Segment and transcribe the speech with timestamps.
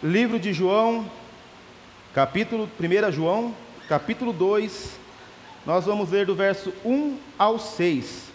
[0.00, 1.10] Livro de João,
[2.14, 3.52] capítulo 1 João,
[3.88, 4.96] capítulo 2,
[5.66, 8.28] nós vamos ler do verso 1 ao 6.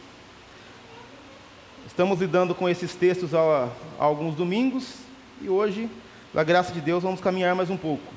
[1.88, 4.96] Estamos lidando com esses textos há, há alguns domingos
[5.42, 5.90] e hoje,
[6.34, 8.14] pela graça de Deus, vamos caminhar mais um pouco.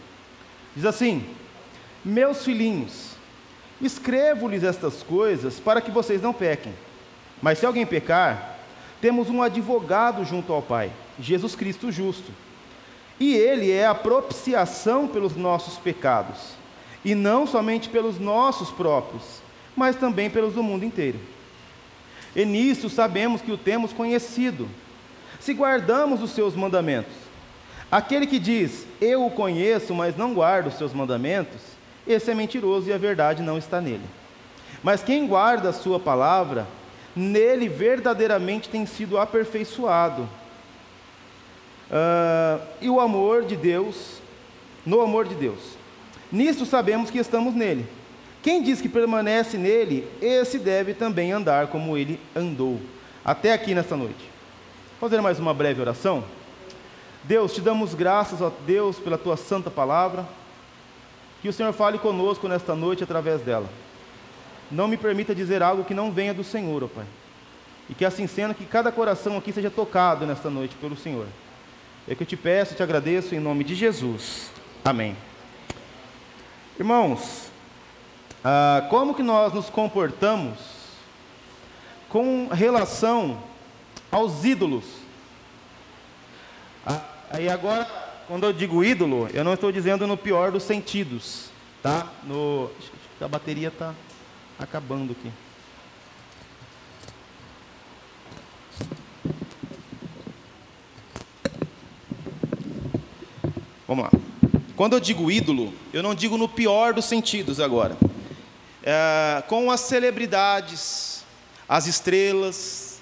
[0.75, 1.25] Diz assim:
[2.05, 3.13] Meus filhinhos,
[3.81, 6.75] escrevo-lhes estas coisas para que vocês não pequem.
[7.41, 8.59] Mas se alguém pecar,
[9.01, 10.91] temos um advogado junto ao Pai,
[11.21, 12.33] Jesus Cristo justo
[13.19, 16.53] e ele é a propiciação pelos nossos pecados,
[17.05, 19.23] e não somente pelos nossos próprios,
[19.75, 21.19] mas também pelos do mundo inteiro.
[22.35, 24.69] E nisso sabemos que o temos conhecido,
[25.41, 27.15] se guardamos os seus mandamentos.
[27.91, 31.61] Aquele que diz, eu o conheço, mas não guardo os seus mandamentos,
[32.07, 34.05] esse é mentiroso e a verdade não está nele.
[34.83, 36.67] Mas quem guarda a sua palavra,
[37.15, 40.29] nele verdadeiramente tem sido aperfeiçoado
[41.91, 44.21] Uh, e o amor de Deus,
[44.85, 45.77] no amor de Deus.
[46.31, 47.87] Nisto sabemos que estamos nele.
[48.43, 52.81] Quem diz que permanece nele, esse deve também andar como ele andou.
[53.25, 54.31] Até aqui nesta noite.
[55.01, 56.25] Fazer mais uma breve oração.
[57.25, 60.25] Deus, te damos graças, ó Deus, pela tua santa palavra.
[61.43, 63.69] Que o Senhor fale conosco nesta noite através dela.
[64.71, 67.05] Não me permita dizer algo que não venha do Senhor, ó Pai.
[67.89, 71.27] E que assim sendo, que cada coração aqui seja tocado nesta noite pelo Senhor.
[72.09, 74.51] É que eu te peço e te agradeço em nome de Jesus.
[74.85, 75.17] Amém.
[76.79, 77.51] Irmãos,
[78.45, 80.57] ah, como que nós nos comportamos
[82.09, 83.43] com relação
[84.09, 84.85] aos ídolos?
[86.87, 87.85] Ah, aí agora,
[88.29, 91.51] quando eu digo ídolo, eu não estou dizendo no pior dos sentidos,
[91.83, 92.07] tá?
[92.23, 92.71] No,
[93.21, 93.93] a bateria está
[94.57, 95.33] acabando aqui.
[103.87, 104.11] Vamos lá.
[104.75, 107.97] Quando eu digo ídolo, eu não digo no pior dos sentidos agora.
[108.83, 111.25] É, com as celebridades,
[111.69, 113.01] as estrelas,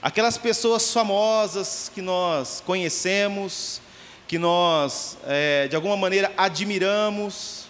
[0.00, 3.82] aquelas pessoas famosas que nós conhecemos,
[4.26, 7.66] que nós, é, de alguma maneira, admiramos.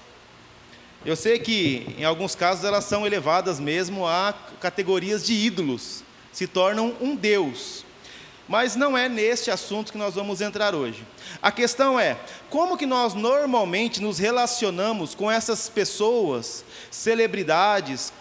[1.05, 6.47] Eu sei que, em alguns casos, elas são elevadas mesmo a categorias de ídolos, se
[6.47, 7.84] tornam um Deus.
[8.47, 11.03] Mas não é neste assunto que nós vamos entrar hoje.
[11.41, 12.19] A questão é,
[12.51, 18.13] como que nós normalmente nos relacionamos com essas pessoas, celebridades,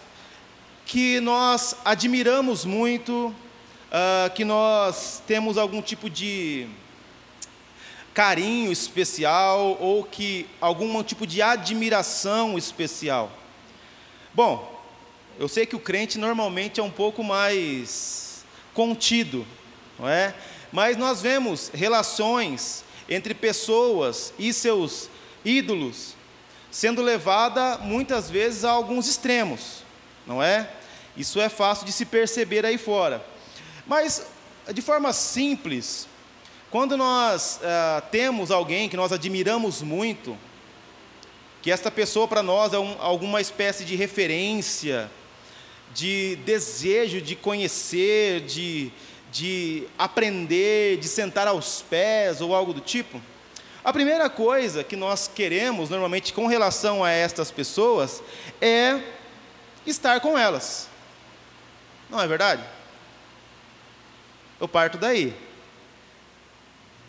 [0.86, 6.68] que nós admiramos muito, uh, que nós temos algum tipo de
[8.14, 13.30] carinho especial ou que algum tipo de admiração especial.
[14.32, 14.72] Bom,
[15.38, 19.44] eu sei que o crente normalmente é um pouco mais contido,
[19.98, 20.34] não é?
[20.72, 25.08] Mas nós vemos relações entre pessoas e seus
[25.44, 26.14] ídolos
[26.74, 29.84] sendo levada muitas vezes a alguns extremos,
[30.26, 30.68] não é?
[31.16, 33.24] Isso é fácil de se perceber aí fora.
[33.86, 34.26] Mas,
[34.72, 36.08] de forma simples,
[36.72, 40.36] quando nós ah, temos alguém que nós admiramos muito,
[41.62, 45.08] que esta pessoa para nós é um, alguma espécie de referência,
[45.94, 48.90] de desejo de conhecer, de,
[49.34, 53.20] de aprender, de sentar aos pés ou algo do tipo?
[53.82, 58.22] A primeira coisa que nós queremos, normalmente, com relação a estas pessoas,
[58.60, 59.00] é
[59.84, 60.88] estar com elas.
[62.08, 62.62] Não é verdade?
[64.60, 65.34] Eu parto daí.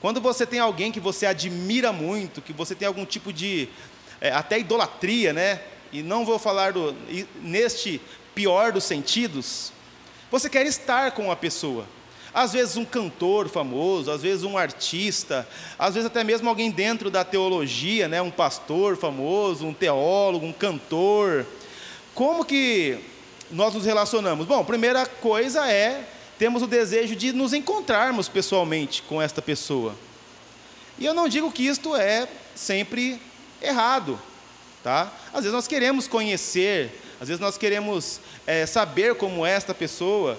[0.01, 3.69] Quando você tem alguém que você admira muito, que você tem algum tipo de
[4.19, 5.61] é, até idolatria, né?
[5.91, 6.95] E não vou falar do,
[7.39, 8.01] neste
[8.33, 9.71] pior dos sentidos,
[10.31, 11.85] você quer estar com a pessoa.
[12.35, 15.47] Às vezes um cantor famoso, às vezes um artista,
[15.79, 20.51] às vezes até mesmo alguém dentro da teologia, né, um pastor famoso, um teólogo, um
[20.51, 21.45] cantor.
[22.13, 22.99] Como que
[23.49, 24.45] nós nos relacionamos?
[24.45, 26.05] Bom, primeira coisa é
[26.37, 29.95] temos o desejo de nos encontrarmos pessoalmente com esta pessoa.
[30.99, 33.17] E eu não digo que isto é sempre
[33.61, 34.19] errado,
[34.83, 35.09] tá?
[35.27, 40.37] Às vezes nós queremos conhecer, às vezes nós queremos é, saber como é esta pessoa,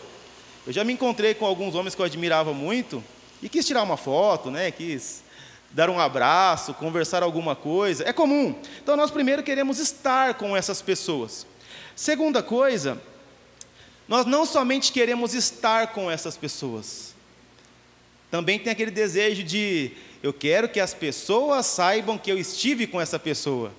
[0.66, 3.02] eu já me encontrei com alguns homens que eu admirava muito
[3.40, 4.70] e quis tirar uma foto, né?
[4.70, 5.22] Quis
[5.70, 8.02] dar um abraço, conversar alguma coisa.
[8.08, 8.54] É comum.
[8.82, 11.46] Então nós primeiro queremos estar com essas pessoas.
[11.94, 13.00] Segunda coisa,
[14.08, 17.14] nós não somente queremos estar com essas pessoas.
[18.30, 19.92] Também tem aquele desejo de
[20.22, 23.70] eu quero que as pessoas saibam que eu estive com essa pessoa.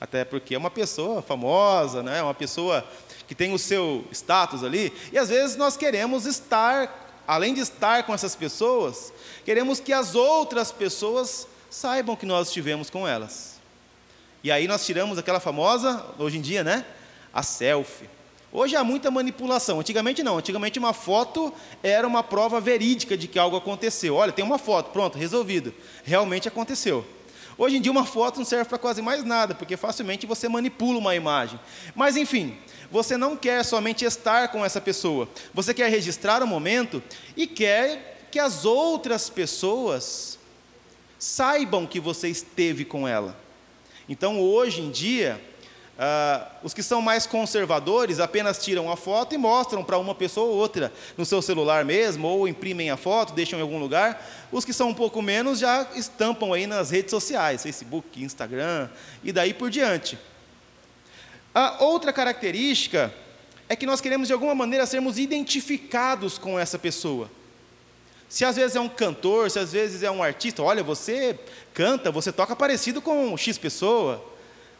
[0.00, 2.18] Até porque é uma pessoa famosa, né?
[2.18, 2.84] É uma pessoa
[3.32, 8.02] que tem o seu status ali, e às vezes nós queremos estar, além de estar
[8.02, 9.10] com essas pessoas,
[9.42, 13.58] queremos que as outras pessoas saibam que nós estivemos com elas.
[14.44, 16.84] E aí nós tiramos aquela famosa, hoje em dia, né?
[17.32, 18.06] A selfie.
[18.52, 19.80] Hoje há muita manipulação.
[19.80, 20.36] Antigamente não.
[20.36, 24.14] Antigamente uma foto era uma prova verídica de que algo aconteceu.
[24.14, 25.72] Olha, tem uma foto, pronto, resolvido.
[26.04, 27.02] Realmente aconteceu.
[27.56, 30.98] Hoje em dia uma foto não serve para quase mais nada, porque facilmente você manipula
[30.98, 31.60] uma imagem.
[31.94, 32.56] Mas enfim,
[32.92, 35.26] você não quer somente estar com essa pessoa.
[35.54, 37.02] Você quer registrar o momento
[37.34, 40.38] e quer que as outras pessoas
[41.18, 43.34] saibam que você esteve com ela.
[44.08, 45.40] Então, hoje em dia,
[45.92, 50.48] Uh, os que são mais conservadores apenas tiram a foto e mostram para uma pessoa
[50.48, 54.26] ou outra no seu celular mesmo, ou imprimem a foto, deixam em algum lugar.
[54.50, 58.88] Os que são um pouco menos já estampam aí nas redes sociais, Facebook, Instagram
[59.22, 60.18] e daí por diante.
[61.54, 63.12] A outra característica
[63.68, 67.30] é que nós queremos de alguma maneira sermos identificados com essa pessoa.
[68.28, 71.38] Se às vezes é um cantor, se às vezes é um artista, olha, você
[71.74, 74.24] canta, você toca parecido com X pessoa.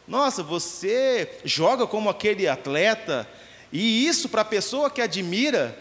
[0.08, 3.28] Nossa, você joga como aquele atleta,
[3.70, 5.78] e isso para a pessoa que admira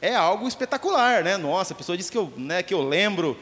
[0.00, 1.36] é algo espetacular, né?
[1.36, 3.38] Nossa, a pessoa diz que eu, né, que eu lembro,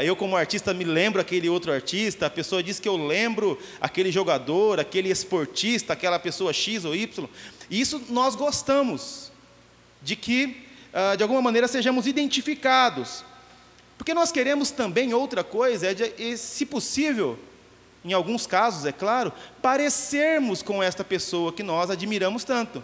[0.00, 4.12] eu como artista me lembro aquele outro artista, a pessoa diz que eu lembro aquele
[4.12, 7.28] jogador, aquele esportista, aquela pessoa X ou Y.
[7.68, 9.32] Isso nós gostamos
[10.00, 13.24] de que, ah, de alguma maneira, sejamos identificados.
[13.98, 17.38] Porque nós queremos também outra coisa, é de, se possível,
[18.04, 22.82] em alguns casos, é claro, parecermos com esta pessoa que nós admiramos tanto.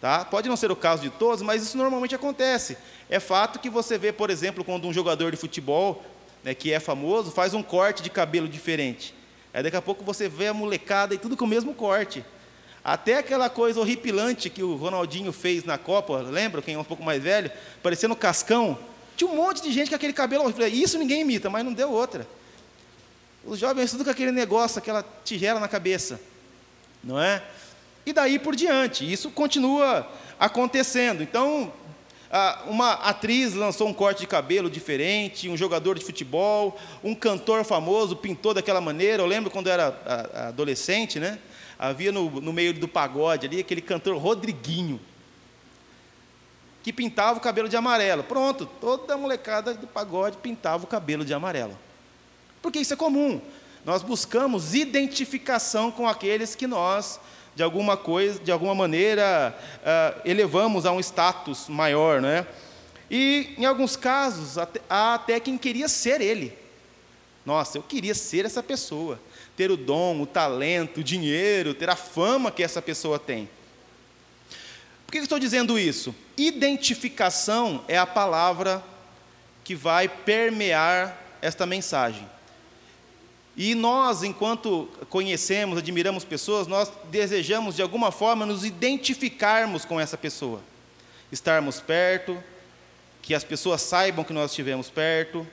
[0.00, 0.24] Tá?
[0.24, 2.76] Pode não ser o caso de todos, mas isso normalmente acontece.
[3.08, 6.04] É fato que você vê, por exemplo, quando um jogador de futebol,
[6.44, 9.14] né, que é famoso, faz um corte de cabelo diferente.
[9.54, 12.22] Aí daqui a pouco você vê a molecada e tudo com o mesmo corte.
[12.84, 16.62] Até aquela coisa horripilante que o Ronaldinho fez na Copa, lembra?
[16.62, 17.50] Quem é um pouco mais velho,
[17.82, 18.78] parecendo cascão.
[19.16, 20.44] Tinha um monte de gente com aquele cabelo.
[20.68, 22.28] Isso ninguém imita, mas não deu outra.
[23.44, 26.20] Os jovens tudo com aquele negócio, aquela tigela na cabeça,
[27.02, 27.42] não é?
[28.06, 30.08] E daí por diante, isso continua
[30.38, 31.24] acontecendo.
[31.24, 31.72] Então,
[32.66, 38.14] uma atriz lançou um corte de cabelo diferente, um jogador de futebol, um cantor famoso
[38.14, 39.22] pintou daquela maneira.
[39.22, 41.38] Eu lembro quando eu era adolescente, né?
[41.78, 45.00] Havia no, no meio do pagode ali aquele cantor Rodriguinho,
[46.82, 48.22] que pintava o cabelo de amarelo.
[48.22, 51.76] Pronto, toda a molecada do pagode pintava o cabelo de amarelo.
[52.62, 53.40] Porque isso é comum.
[53.84, 57.20] Nós buscamos identificação com aqueles que nós,
[57.56, 62.46] de alguma coisa, de alguma maneira, uh, elevamos a um status maior, né?
[63.10, 64.58] E em alguns casos
[64.90, 66.56] há até quem queria ser ele.
[67.46, 69.18] Nossa, eu queria ser essa pessoa,
[69.56, 73.48] ter o dom, o talento, o dinheiro, ter a fama que essa pessoa tem.
[75.06, 76.14] Por que estou dizendo isso?
[76.36, 78.84] Identificação é a palavra
[79.64, 82.28] que vai permear esta mensagem.
[83.56, 90.18] E nós, enquanto conhecemos, admiramos pessoas, nós desejamos de alguma forma nos identificarmos com essa
[90.18, 90.60] pessoa.
[91.32, 92.42] Estarmos perto,
[93.22, 95.46] que as pessoas saibam que nós estivemos perto,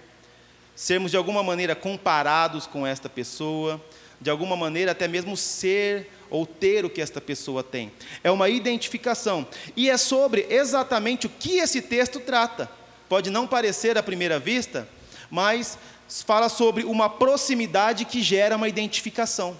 [0.75, 3.81] sermos de alguma maneira comparados com esta pessoa,
[4.19, 7.91] de alguma maneira até mesmo ser ou ter o que esta pessoa tem.
[8.23, 9.47] É uma identificação.
[9.75, 12.69] E é sobre exatamente o que esse texto trata.
[13.07, 14.87] Pode não parecer à primeira vista,
[15.29, 15.77] mas
[16.21, 19.57] fala sobre uma proximidade que gera uma identificação.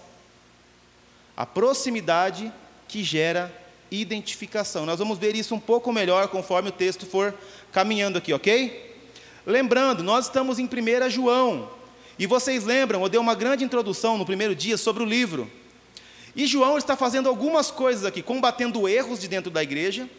[1.35, 2.51] A proximidade
[2.87, 3.51] que gera
[3.89, 4.85] identificação.
[4.85, 7.33] Nós vamos ver isso um pouco melhor conforme o texto for
[7.71, 8.93] caminhando aqui, ok?
[9.45, 11.69] Lembrando, nós estamos em 1 João.
[12.17, 15.49] E vocês lembram, eu dei uma grande introdução no primeiro dia sobre o livro.
[16.35, 20.09] E João está fazendo algumas coisas aqui, combatendo erros de dentro da igreja,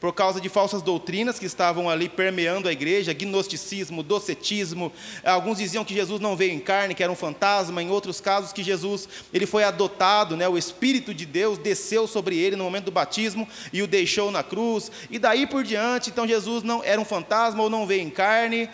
[0.00, 4.90] por causa de falsas doutrinas que estavam ali permeando a igreja, gnosticismo, docetismo.
[5.22, 8.52] Alguns diziam que Jesus não veio em carne, que era um fantasma, em outros casos
[8.52, 10.48] que Jesus ele foi adotado, né?
[10.48, 14.42] o Espírito de Deus desceu sobre ele no momento do batismo e o deixou na
[14.42, 14.90] cruz.
[15.10, 18.70] E daí por diante, então Jesus não era um fantasma ou não veio em carne.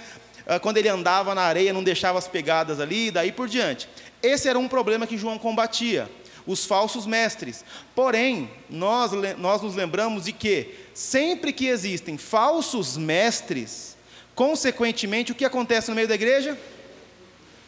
[0.46, 3.88] Ah, quando ele andava na areia, não deixava as pegadas ali, e daí por diante.
[4.22, 6.08] Esse era um problema que João combatia
[6.46, 7.64] os falsos mestres.
[7.94, 13.96] Porém, nós, nós nos lembramos de que, sempre que existem falsos mestres,
[14.34, 16.58] consequentemente, o que acontece no meio da igreja?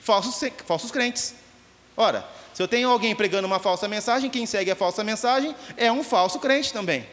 [0.00, 1.34] Falsos, falsos crentes.
[1.96, 5.90] Ora, se eu tenho alguém pregando uma falsa mensagem, quem segue a falsa mensagem é
[5.90, 7.06] um falso crente também.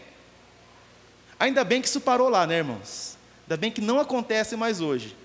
[1.40, 3.18] Ainda bem que isso parou lá, né, irmãos?
[3.44, 5.16] Ainda bem que não acontece mais hoje.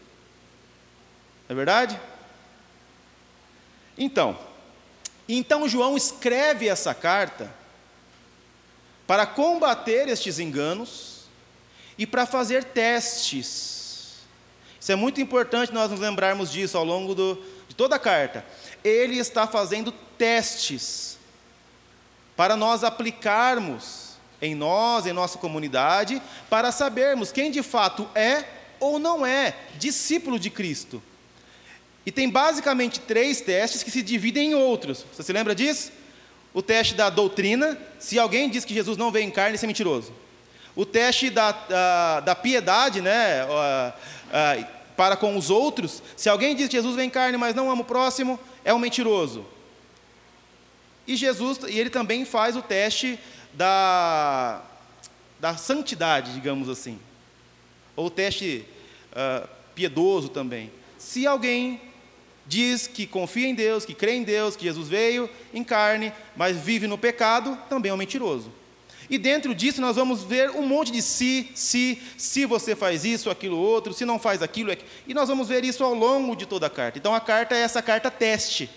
[1.49, 2.01] Não é verdade?
[3.97, 4.39] Então,
[5.37, 7.53] então João escreve essa carta
[9.07, 11.25] para combater estes enganos
[11.99, 14.15] e para fazer testes.
[14.81, 17.35] Isso é muito importante nós nos lembrarmos disso ao longo do,
[17.69, 18.45] de toda a carta.
[18.83, 21.19] Ele está fazendo testes
[22.37, 24.11] para nós aplicarmos
[24.41, 28.45] em nós, em nossa comunidade, para sabermos quem de fato é
[28.81, 31.03] ou não é discípulo de Cristo.
[32.05, 35.05] E tem basicamente três testes que se dividem em outros.
[35.13, 35.93] Você se lembra disso?
[36.53, 39.69] O teste da doutrina, se alguém diz que Jesus não veio em carne, isso é
[39.69, 40.13] mentiroso.
[40.75, 44.67] O teste da, da, da piedade, né, uh,
[44.97, 47.83] para com os outros, se alguém diz que Jesus vem em carne, mas não ama
[47.83, 49.45] o próximo, é um mentiroso.
[51.07, 53.19] E Jesus, e ele também faz o teste
[53.53, 54.63] da,
[55.39, 56.99] da santidade, digamos assim,
[57.95, 58.65] ou o teste
[59.13, 60.73] uh, piedoso também.
[60.99, 61.81] Se alguém
[62.51, 66.57] diz que confia em Deus, que crê em Deus, que Jesus veio em carne, mas
[66.57, 68.53] vive no pecado, também é um mentiroso.
[69.09, 73.31] E dentro disso nós vamos ver um monte de se, se, se você faz isso,
[73.31, 74.77] aquilo, outro, se não faz aquilo,
[75.07, 76.99] e nós vamos ver isso ao longo de toda a carta.
[76.99, 78.69] Então a carta é essa carta teste.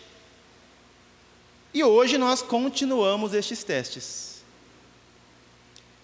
[1.74, 4.44] E hoje nós continuamos estes testes.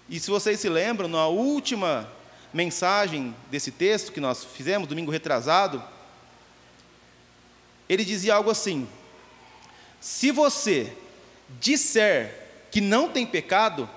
[0.09, 2.11] E se vocês se lembram, na última
[2.51, 5.83] mensagem desse texto que nós fizemos, domingo retrasado,
[7.89, 8.87] ele dizia algo assim:
[9.99, 10.95] se você
[11.59, 13.89] disser que não tem pecado,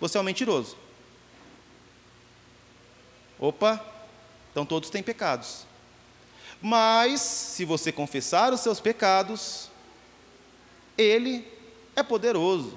[0.00, 0.76] você é um mentiroso.
[3.38, 3.84] Opa,
[4.50, 5.64] então todos têm pecados.
[6.60, 9.70] Mas, se você confessar os seus pecados,
[10.96, 11.46] Ele
[11.94, 12.76] é poderoso,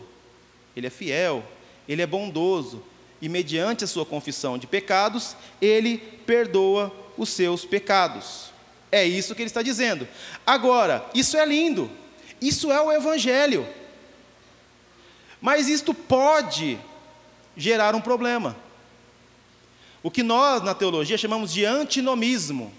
[0.76, 1.44] Ele é fiel,
[1.88, 2.84] Ele é bondoso,
[3.20, 8.51] e mediante a sua confissão de pecados, Ele perdoa os seus pecados.
[8.92, 10.08] É isso que ele está dizendo.
[10.46, 11.90] Agora, isso é lindo,
[12.42, 13.66] isso é o Evangelho.
[15.40, 16.78] Mas isto pode
[17.56, 18.56] gerar um problema.
[20.04, 22.74] O que nós, na teologia, chamamos de antinomismo.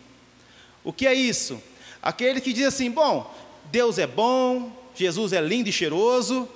[0.84, 1.62] O que é isso?
[2.02, 3.32] Aquele que diz assim: bom,
[3.70, 6.48] Deus é bom, Jesus é lindo e cheiroso,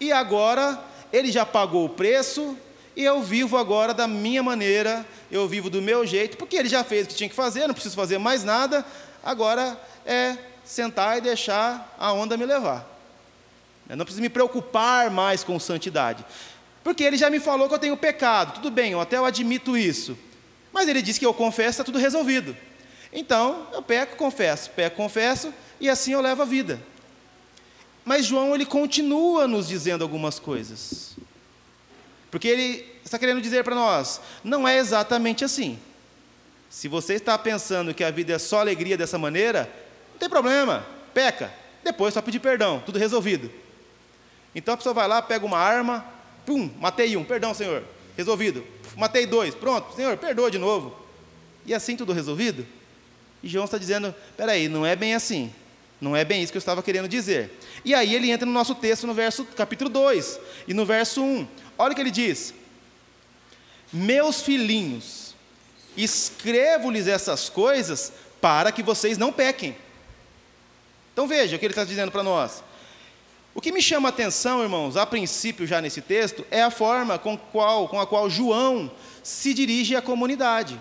[0.00, 2.56] e agora ele já pagou o preço,
[2.98, 6.82] e eu vivo agora da minha maneira, eu vivo do meu jeito, porque ele já
[6.82, 8.84] fez o que tinha que fazer, não preciso fazer mais nada,
[9.22, 12.84] agora é sentar e deixar a onda me levar.
[13.88, 16.26] Eu não preciso me preocupar mais com santidade.
[16.82, 19.76] Porque ele já me falou que eu tenho pecado, tudo bem, eu até eu admito
[19.76, 20.18] isso.
[20.72, 22.56] Mas ele disse que eu confesso, está tudo resolvido.
[23.12, 26.82] Então, eu peco, confesso, peco, confesso, e assim eu levo a vida.
[28.04, 31.16] Mas João, ele continua nos dizendo algumas coisas.
[32.30, 35.78] Porque ele está querendo dizer para nós: não é exatamente assim.
[36.70, 39.70] Se você está pensando que a vida é só alegria dessa maneira,
[40.12, 41.52] não tem problema, peca.
[41.82, 43.50] Depois só pedir perdão, tudo resolvido.
[44.54, 46.04] Então a pessoa vai lá, pega uma arma,
[46.44, 47.82] pum, matei um, perdão, Senhor,
[48.16, 48.64] resolvido.
[48.96, 50.94] Matei dois, pronto, Senhor, perdoa de novo.
[51.64, 52.66] E assim tudo resolvido?
[53.42, 55.52] E João está dizendo: peraí, não é bem assim.
[56.00, 57.58] Não é bem isso que eu estava querendo dizer.
[57.84, 61.46] E aí ele entra no nosso texto no verso capítulo 2 e no verso 1.
[61.78, 62.52] Olha o que ele diz:
[63.92, 65.34] Meus filhinhos,
[65.96, 69.76] escrevo-lhes essas coisas para que vocês não pequem.
[71.12, 72.62] Então veja o que ele está dizendo para nós.
[73.54, 77.18] O que me chama a atenção, irmãos, a princípio já nesse texto, é a forma
[77.18, 78.90] com, qual, com a qual João
[79.22, 80.80] se dirige à comunidade.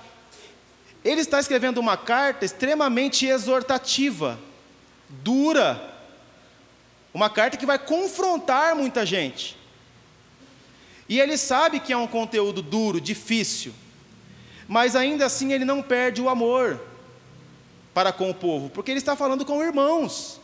[1.04, 4.38] Ele está escrevendo uma carta extremamente exortativa,
[5.10, 5.96] dura,
[7.14, 9.58] uma carta que vai confrontar muita gente.
[11.10, 13.74] E ele sabe que é um conteúdo duro, difícil,
[14.68, 16.80] mas ainda assim ele não perde o amor
[17.94, 20.40] para com o povo, porque ele está falando com irmãos,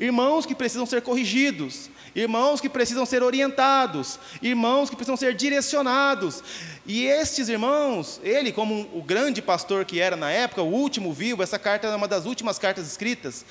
[0.00, 6.42] irmãos que precisam ser corrigidos, irmãos que precisam ser orientados, irmãos que precisam ser direcionados.
[6.86, 11.42] E estes irmãos, ele, como o grande pastor que era na época, o último vivo,
[11.42, 13.44] essa carta é uma das últimas cartas escritas,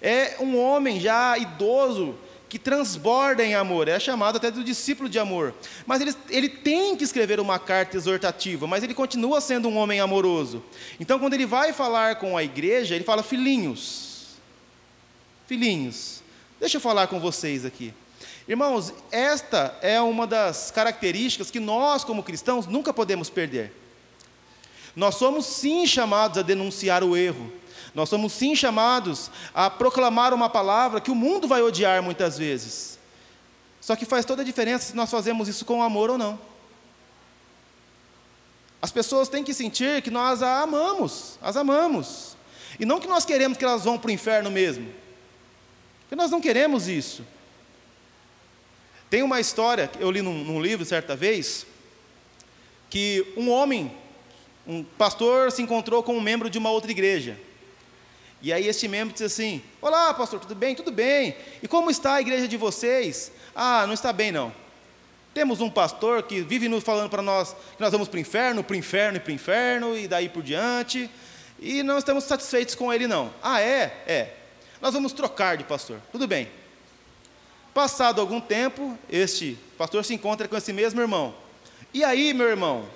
[0.00, 2.14] é um homem já idoso,
[2.52, 5.54] que transborda em amor, é chamado até do discípulo de amor.
[5.86, 10.00] Mas ele, ele tem que escrever uma carta exortativa, mas ele continua sendo um homem
[10.00, 10.62] amoroso.
[11.00, 14.36] Então, quando ele vai falar com a igreja, ele fala: Filhinhos,
[15.46, 16.22] filhinhos,
[16.60, 17.94] deixa eu falar com vocês aqui.
[18.46, 23.72] Irmãos, esta é uma das características que nós, como cristãos, nunca podemos perder.
[24.94, 27.50] Nós somos sim chamados a denunciar o erro,
[27.94, 32.98] nós somos sim chamados a proclamar uma palavra que o mundo vai odiar muitas vezes.
[33.80, 36.38] Só que faz toda a diferença se nós fazemos isso com amor ou não.
[38.80, 42.36] As pessoas têm que sentir que nós a amamos, as amamos.
[42.80, 44.92] E não que nós queremos que elas vão para o inferno mesmo.
[46.02, 47.24] Porque nós não queremos isso.
[49.10, 51.66] Tem uma história, eu li num, num livro certa vez,
[52.88, 53.94] que um homem
[54.66, 57.38] um pastor se encontrou com um membro de uma outra igreja.
[58.42, 60.74] E aí este membro disse assim: Olá, pastor, tudo bem?
[60.74, 61.36] Tudo bem.
[61.62, 63.30] E como está a igreja de vocês?
[63.54, 64.52] Ah, não está bem não.
[65.32, 68.64] Temos um pastor que vive nos falando para nós que nós vamos para o inferno,
[68.64, 71.08] para o inferno e para o inferno, e daí por diante.
[71.60, 73.32] E não estamos satisfeitos com ele, não.
[73.40, 74.02] Ah, é?
[74.06, 74.34] É.
[74.80, 76.00] Nós vamos trocar de pastor.
[76.10, 76.48] Tudo bem.
[77.72, 81.32] Passado algum tempo, este pastor se encontra com esse mesmo irmão.
[81.94, 82.86] E aí, meu irmão?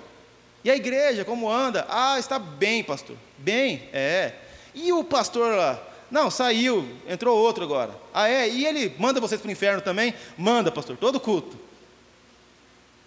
[0.63, 1.87] E a igreja, como anda?
[1.89, 3.15] Ah, está bem, pastor.
[3.37, 4.33] Bem, é.
[4.77, 5.81] E o pastor lá?
[6.11, 7.99] Não, saiu, entrou outro agora.
[8.13, 8.47] Ah, é?
[8.47, 10.13] E ele manda vocês para o inferno também?
[10.37, 11.57] Manda, pastor, todo culto.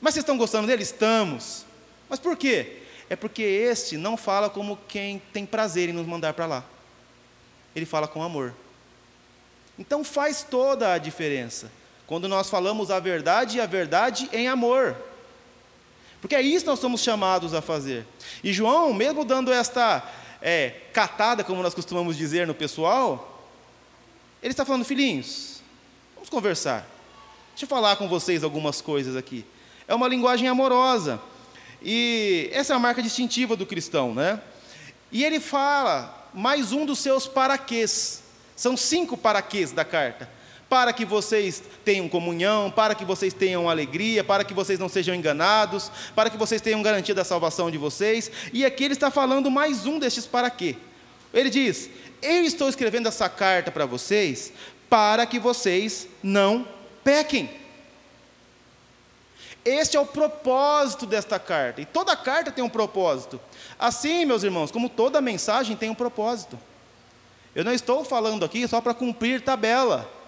[0.00, 0.82] Mas vocês estão gostando dele?
[0.82, 1.64] Estamos.
[2.08, 2.82] Mas por quê?
[3.08, 6.64] É porque este não fala como quem tem prazer em nos mandar para lá.
[7.74, 8.52] Ele fala com amor.
[9.78, 11.70] Então faz toda a diferença.
[12.04, 14.96] Quando nós falamos a verdade e a verdade em amor.
[16.20, 18.04] Porque é isso que nós somos chamados a fazer.
[18.42, 20.02] E João, mesmo dando esta
[20.42, 23.48] é, catada, como nós costumamos dizer no pessoal,
[24.42, 25.60] ele está falando, filhinhos,
[26.14, 26.86] vamos conversar.
[27.50, 29.44] Deixa eu falar com vocês algumas coisas aqui.
[29.86, 31.20] É uma linguagem amorosa.
[31.82, 34.40] E essa é a marca distintiva do cristão, né?
[35.12, 38.22] E ele fala mais um dos seus paraquês.
[38.54, 40.28] São cinco paraquês da carta
[40.70, 45.12] para que vocês tenham comunhão, para que vocês tenham alegria, para que vocês não sejam
[45.12, 48.30] enganados, para que vocês tenham garantia da salvação de vocês.
[48.52, 50.76] E aqui ele está falando mais um destes para quê?
[51.34, 51.90] Ele diz:
[52.22, 54.52] Eu estou escrevendo essa carta para vocês
[54.88, 56.66] para que vocês não
[57.02, 57.50] pequem.
[59.64, 63.40] Este é o propósito desta carta, e toda carta tem um propósito.
[63.78, 66.58] Assim, meus irmãos, como toda mensagem tem um propósito.
[67.54, 70.19] Eu não estou falando aqui só para cumprir tabela.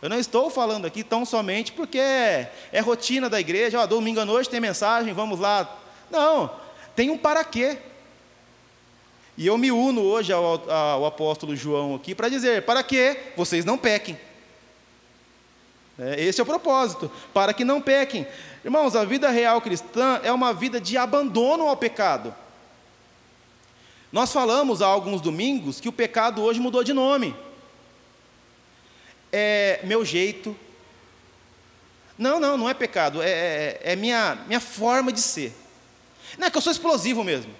[0.00, 2.50] Eu não estou falando aqui tão somente porque é,
[2.80, 5.78] rotina da igreja, ó, domingo à noite tem mensagem, vamos lá.
[6.10, 6.50] Não,
[6.94, 7.78] tem um para quê.
[9.38, 13.64] E eu me uno hoje ao, ao apóstolo João aqui para dizer: para que vocês
[13.64, 14.18] não pequem.
[15.98, 18.26] É, esse é o propósito, para que não pequem.
[18.62, 22.34] Irmãos, a vida real cristã é uma vida de abandono ao pecado.
[24.12, 27.34] Nós falamos há alguns domingos que o pecado hoje mudou de nome
[29.36, 30.56] é meu jeito.
[32.16, 35.52] Não, não, não é pecado, é, é, é minha, minha forma de ser.
[36.38, 37.54] Não é que eu sou explosivo mesmo.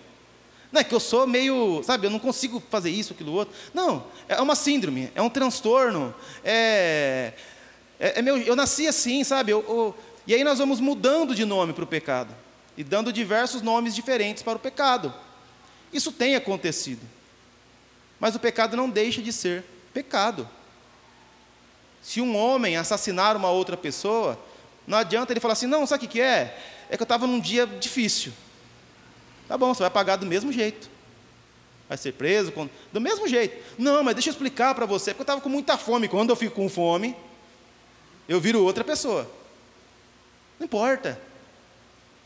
[0.73, 3.55] Não é que eu sou meio, sabe, eu não consigo fazer isso, aquilo, outro.
[3.75, 6.15] Não, é uma síndrome, é um transtorno.
[6.43, 7.35] É,
[8.01, 9.53] é, é meu, eu nasci assim, sabe?
[9.53, 9.95] Eu, eu,
[10.27, 12.35] e aí nós vamos mudando de nome para o pecado
[12.77, 15.15] e dando diversos nomes diferentes para o pecado.
[15.93, 17.07] Isso tem acontecido.
[18.19, 20.49] Mas o pecado não deixa de ser pecado.
[22.07, 24.38] Se um homem assassinar uma outra pessoa,
[24.87, 26.57] não adianta ele falar assim: não, sabe o que é?
[26.88, 28.33] É que eu estava num dia difícil.
[29.49, 30.88] Tá bom, você vai pagar do mesmo jeito.
[31.88, 32.71] Vai ser preso com...
[32.92, 33.61] do mesmo jeito.
[33.77, 36.07] Não, mas deixa eu explicar para você, porque eu estava com muita fome.
[36.07, 37.16] Quando eu fico com fome,
[38.29, 39.29] eu viro outra pessoa.
[40.61, 41.21] Não importa.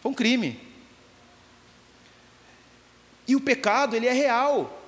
[0.02, 0.60] Foi um crime.
[3.26, 4.78] E o pecado, ele é real.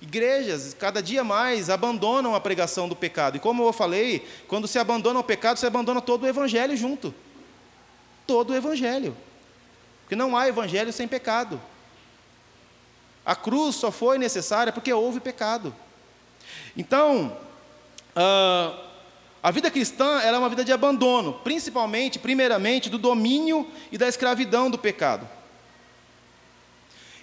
[0.00, 3.36] Igrejas, cada dia mais, abandonam a pregação do pecado.
[3.36, 7.14] E como eu falei, quando se abandona o pecado, se abandona todo o evangelho junto.
[8.26, 9.14] Todo o evangelho.
[10.02, 11.60] Porque não há evangelho sem pecado.
[13.24, 15.74] A cruz só foi necessária porque houve pecado.
[16.74, 17.36] Então,
[18.16, 18.90] uh,
[19.42, 24.70] a vida cristã é uma vida de abandono, principalmente, primeiramente, do domínio e da escravidão
[24.70, 25.28] do pecado.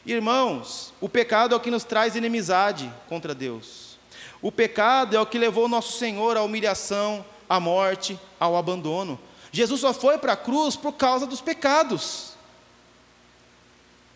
[0.07, 3.99] Irmãos, o pecado é o que nos traz inimizade contra Deus.
[4.41, 9.19] O pecado é o que levou nosso Senhor à humilhação, à morte, ao abandono.
[9.51, 12.35] Jesus só foi para a cruz por causa dos pecados.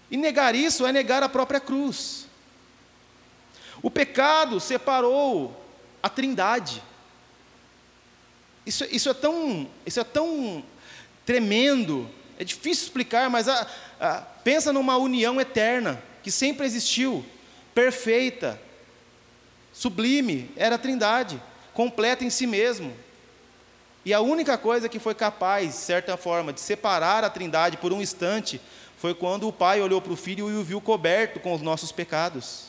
[0.10, 2.25] E negar isso é negar a própria cruz.
[3.82, 5.62] O pecado separou
[6.01, 6.82] a trindade.
[8.65, 10.63] Isso, isso, é, tão, isso é tão
[11.25, 13.67] tremendo, é difícil explicar, mas a,
[13.99, 17.25] a, pensa numa união eterna, que sempre existiu,
[17.73, 18.60] perfeita,
[19.73, 21.41] sublime, era a trindade,
[21.73, 22.93] completa em si mesmo.
[24.04, 27.93] E a única coisa que foi capaz, de certa forma, de separar a trindade por
[27.93, 28.60] um instante,
[28.97, 31.91] foi quando o pai olhou para o filho e o viu coberto com os nossos
[31.91, 32.65] pecados.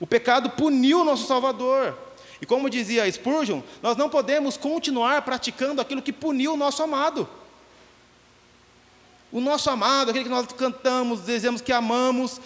[0.00, 1.96] O pecado puniu o nosso Salvador.
[2.40, 7.28] E como dizia Spurgeon, nós não podemos continuar praticando aquilo que puniu o nosso amado.
[9.30, 12.40] O nosso amado, aquele que nós cantamos, dizemos que amamos,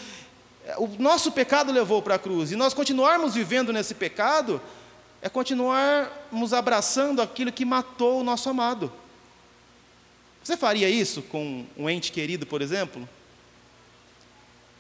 [0.77, 2.51] o nosso pecado levou para a cruz.
[2.53, 4.61] E nós continuarmos vivendo nesse pecado
[5.21, 8.93] é continuarmos abraçando aquilo que matou o nosso amado.
[10.43, 13.09] Você faria isso com um ente querido, por exemplo?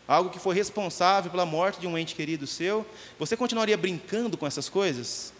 [0.06, 2.84] algo que foi responsável pela morte de um ente querido seu,
[3.18, 5.32] você continuaria brincando com essas coisas?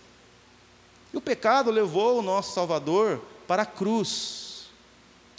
[1.12, 4.41] E o pecado levou o nosso Salvador para a cruz.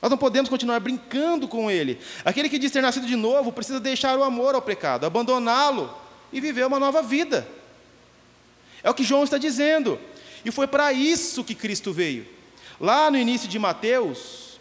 [0.03, 1.97] Nós não podemos continuar brincando com ele.
[2.25, 5.97] Aquele que diz ter nascido de novo precisa deixar o amor ao pecado, abandoná-lo
[6.33, 7.47] e viver uma nova vida.
[8.83, 9.97] É o que João está dizendo.
[10.43, 12.27] E foi para isso que Cristo veio.
[12.81, 14.59] Lá no início de Mateus,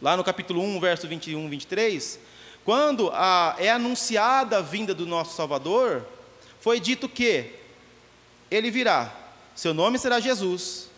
[0.00, 2.18] lá no capítulo 1, verso 21, 23,
[2.64, 6.04] quando a, é anunciada a vinda do nosso Salvador,
[6.58, 7.52] foi dito que
[8.50, 9.14] ele virá,
[9.54, 10.90] seu nome será Jesus,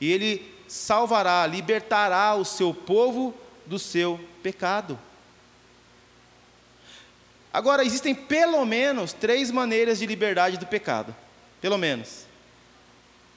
[0.00, 3.34] e ele salvará, libertará o seu povo
[3.66, 4.96] do seu pecado.
[7.52, 11.14] Agora, existem pelo menos três maneiras de liberdade do pecado.
[11.60, 12.24] Pelo menos: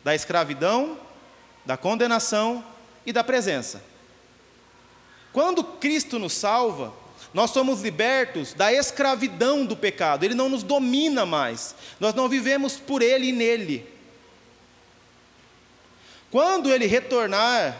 [0.03, 0.95] da escravidão,
[1.65, 2.63] da condenação
[3.03, 3.83] e da presença.
[5.31, 6.93] Quando Cristo nos salva,
[7.33, 12.77] nós somos libertos da escravidão do pecado, ele não nos domina mais, nós não vivemos
[12.77, 13.92] por ele e nele.
[16.33, 17.77] Quando ele retornar,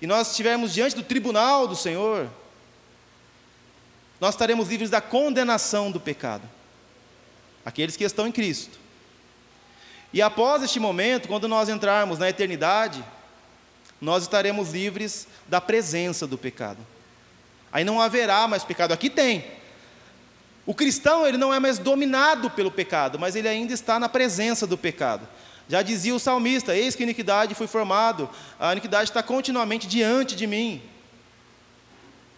[0.00, 2.28] e nós estivermos diante do tribunal do Senhor,
[4.20, 6.42] nós estaremos livres da condenação do pecado.
[7.64, 8.80] Aqueles que estão em Cristo.
[10.12, 13.04] E após este momento, quando nós entrarmos na eternidade,
[14.00, 16.84] nós estaremos livres da presença do pecado.
[17.72, 18.90] Aí não haverá mais pecado.
[18.90, 19.44] Aqui tem.
[20.66, 24.66] O cristão, ele não é mais dominado pelo pecado, mas ele ainda está na presença
[24.66, 25.28] do pecado.
[25.68, 30.36] Já dizia o salmista: Eis que a iniquidade foi formado, a iniquidade está continuamente diante
[30.36, 30.82] de mim.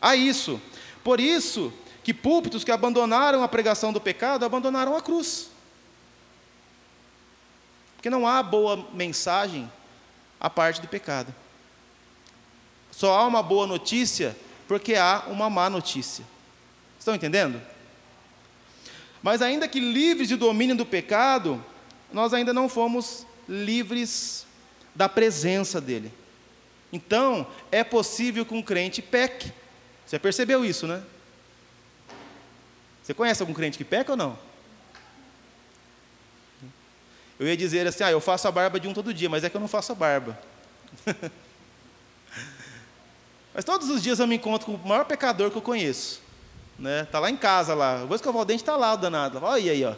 [0.01, 0.61] Há isso.
[1.03, 5.49] Por isso que púlpitos que abandonaram a pregação do pecado abandonaram a cruz.
[7.97, 9.71] Porque não há boa mensagem
[10.39, 11.35] à parte do pecado.
[12.91, 14.37] Só há uma boa notícia
[14.69, 16.25] porque há uma má notícia.
[16.99, 17.61] Estão entendendo?
[19.23, 21.65] Mas ainda que livres de domínio do pecado,
[22.15, 24.47] nós ainda não fomos livres
[24.95, 26.13] da presença dele.
[26.93, 29.53] Então, é possível que um crente peque.
[30.07, 31.03] Você percebeu isso, né?
[33.03, 34.39] Você conhece algum crente que peca ou não?
[37.37, 39.51] Eu ia dizer assim, ah, eu faço a barba de um todo dia, mas é
[39.51, 40.39] que eu não faço a barba.
[43.53, 46.23] mas todos os dias eu me encontro com o maior pecador que eu conheço.
[46.79, 47.09] Né?
[47.11, 47.99] Tá lá em casa lá.
[47.99, 49.41] Eu vou escovar o dente, está lá o danado.
[49.43, 49.97] Olha aí, ó.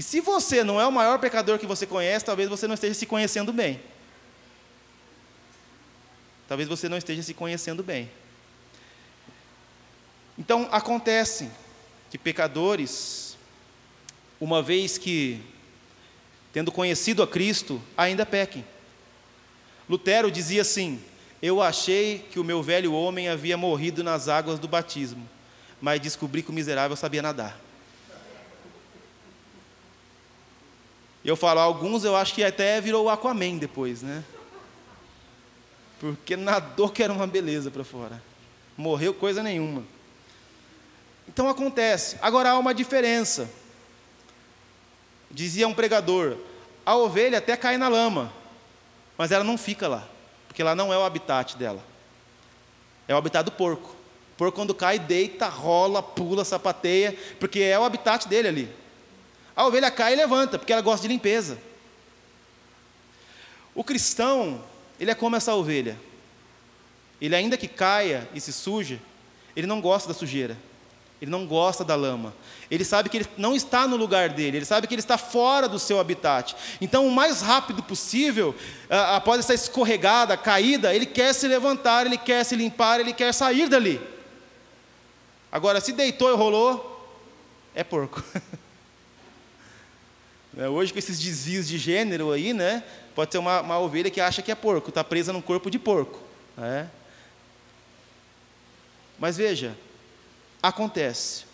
[0.00, 2.94] E se você não é o maior pecador que você conhece, talvez você não esteja
[2.94, 3.78] se conhecendo bem.
[6.48, 8.10] Talvez você não esteja se conhecendo bem.
[10.38, 11.50] Então, acontece
[12.08, 13.36] que pecadores,
[14.40, 15.38] uma vez que,
[16.50, 18.64] tendo conhecido a Cristo, ainda pequem.
[19.86, 20.98] Lutero dizia assim:
[21.42, 25.28] Eu achei que o meu velho homem havia morrido nas águas do batismo,
[25.78, 27.69] mas descobri que o miserável sabia nadar.
[31.24, 34.24] Eu falo, alguns eu acho que até virou o Aquaman depois, né?
[35.98, 38.22] Porque nadou que era uma beleza para fora.
[38.76, 39.84] Morreu coisa nenhuma.
[41.28, 42.16] Então acontece.
[42.22, 43.50] Agora há uma diferença.
[45.30, 46.38] Dizia um pregador:
[46.84, 48.32] a ovelha até cai na lama,
[49.16, 50.08] mas ela não fica lá,
[50.48, 51.84] porque lá não é o habitat dela.
[53.06, 53.90] É o habitat do porco.
[54.32, 58.79] O porco, quando cai, deita, rola, pula, sapateia, porque é o habitat dele ali.
[59.60, 61.58] A ovelha cai e levanta, porque ela gosta de limpeza.
[63.74, 64.64] O cristão,
[64.98, 66.00] ele é como essa ovelha.
[67.20, 68.98] Ele, ainda que caia e se suja,
[69.54, 70.56] ele não gosta da sujeira.
[71.20, 72.32] Ele não gosta da lama.
[72.70, 75.68] Ele sabe que ele não está no lugar dele, ele sabe que ele está fora
[75.68, 76.56] do seu habitat.
[76.80, 78.54] Então, o mais rápido possível,
[78.88, 83.68] após essa escorregada, caída, ele quer se levantar, ele quer se limpar, ele quer sair
[83.68, 84.00] dali.
[85.52, 87.14] Agora, se deitou e rolou,
[87.74, 88.24] é porco.
[90.52, 92.82] Né, hoje, com esses desvios de gênero aí, né?
[93.14, 95.78] Pode ser uma, uma ovelha que acha que é porco, está presa num corpo de
[95.78, 96.20] porco.
[96.56, 96.90] Né?
[99.18, 99.76] Mas veja,
[100.62, 101.44] acontece.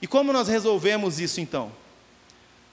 [0.00, 1.72] E como nós resolvemos isso então?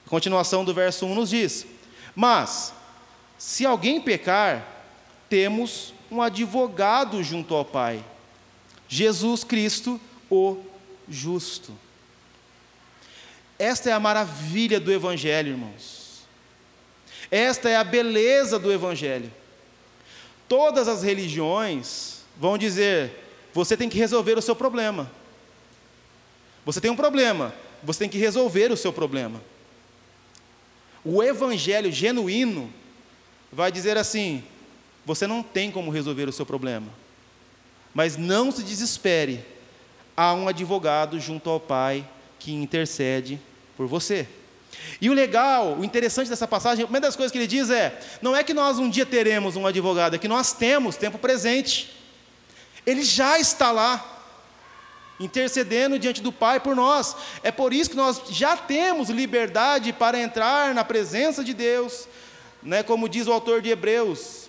[0.06, 1.66] A continuação do verso 1 nos diz:
[2.14, 2.72] Mas,
[3.36, 4.66] se alguém pecar,
[5.28, 8.02] temos um advogado junto ao Pai,
[8.88, 10.62] Jesus Cristo, o
[11.06, 11.72] justo.
[13.58, 16.22] Esta é a maravilha do Evangelho, irmãos.
[17.30, 19.30] Esta é a beleza do Evangelho.
[20.48, 23.10] Todas as religiões vão dizer:
[23.52, 25.10] você tem que resolver o seu problema.
[26.64, 29.42] Você tem um problema, você tem que resolver o seu problema.
[31.04, 32.72] O Evangelho genuíno
[33.52, 34.44] vai dizer assim:
[35.04, 36.88] você não tem como resolver o seu problema,
[37.92, 39.44] Mas não se desespere,
[40.16, 42.06] há um advogado junto ao Pai
[42.38, 43.40] que intercede
[43.78, 44.26] por você.
[45.00, 48.34] E o legal, o interessante dessa passagem, uma das coisas que ele diz é: não
[48.34, 51.96] é que nós um dia teremos um advogado, é que nós temos tempo presente.
[52.84, 54.24] Ele já está lá,
[55.20, 57.14] intercedendo diante do Pai por nós.
[57.42, 62.08] É por isso que nós já temos liberdade para entrar na presença de Deus,
[62.60, 64.47] né, como diz o autor de Hebreus.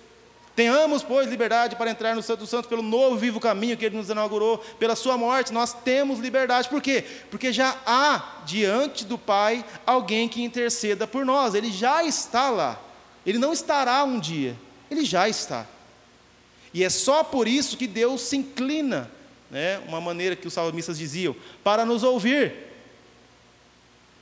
[0.60, 3.96] Tenhamos, pois, liberdade para entrar no Santo dos Santos pelo novo vivo caminho que Ele
[3.96, 6.68] nos inaugurou, pela Sua morte, nós temos liberdade.
[6.68, 7.02] Por quê?
[7.30, 12.78] Porque já há diante do Pai alguém que interceda por nós, Ele já está lá.
[13.24, 14.54] Ele não estará um dia,
[14.90, 15.64] Ele já está.
[16.74, 19.10] E é só por isso que Deus se inclina,
[19.50, 22.52] né, uma maneira que os salmistas diziam, para nos ouvir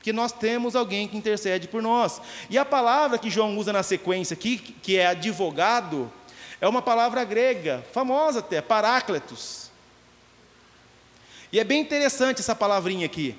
[0.00, 2.22] que nós temos alguém que intercede por nós.
[2.48, 6.12] E a palavra que João usa na sequência aqui, que é advogado,
[6.60, 9.70] é uma palavra grega, famosa até, parácletos.
[11.52, 13.36] E é bem interessante essa palavrinha aqui.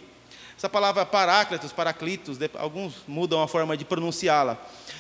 [0.58, 4.58] Essa palavra parácletos, paraclitos, alguns mudam a forma de pronunciá-la.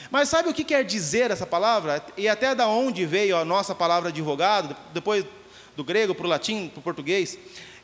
[0.09, 2.01] Mas sabe o que quer dizer essa palavra?
[2.15, 5.25] E até da onde veio a nossa palavra advogado, depois
[5.75, 7.37] do grego para o latim, para o português?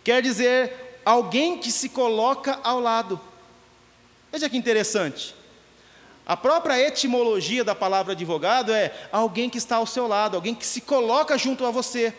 [0.03, 3.19] Quer dizer alguém que se coloca ao lado.
[4.31, 5.35] Veja que interessante.
[6.25, 10.65] A própria etimologia da palavra advogado é alguém que está ao seu lado, alguém que
[10.65, 12.13] se coloca junto a você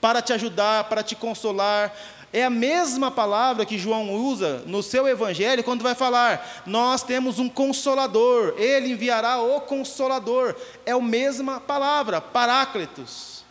[0.00, 1.94] para te ajudar, para te consolar.
[2.32, 7.38] É a mesma palavra que João usa no seu evangelho quando vai falar: Nós temos
[7.38, 10.56] um consolador, ele enviará o consolador.
[10.84, 13.44] É a mesma palavra, paráclitos.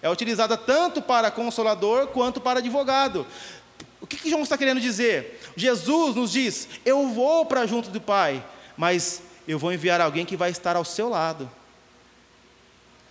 [0.00, 3.26] É utilizada tanto para consolador quanto para advogado.
[4.00, 5.40] O que, que João está querendo dizer?
[5.54, 8.42] Jesus nos diz: Eu vou para junto do Pai,
[8.80, 11.50] mas eu vou enviar alguém que vai estar ao seu lado.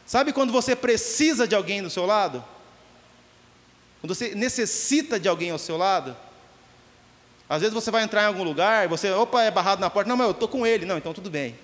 [0.04, 2.44] Sabe quando você precisa de alguém do seu lado?
[4.02, 6.18] Quando você necessita de alguém ao seu lado?
[7.48, 10.10] Às vezes você vai entrar em algum lugar você, opa, é barrado na porta.
[10.10, 10.88] Não, mas eu estou com ele.
[10.88, 11.56] Não, então tudo bem.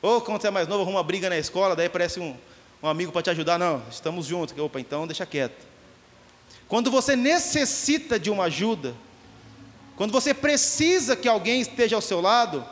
[0.00, 2.36] Ou quando você é mais novo, arruma uma briga na escola, daí aparece um,
[2.80, 3.58] um amigo para te ajudar.
[3.58, 4.56] Não, estamos juntos.
[4.56, 5.66] Opa, então deixa quieto.
[6.68, 8.94] Quando você necessita de uma ajuda,
[10.00, 12.66] quando você precisa que alguém esteja ao seu lado,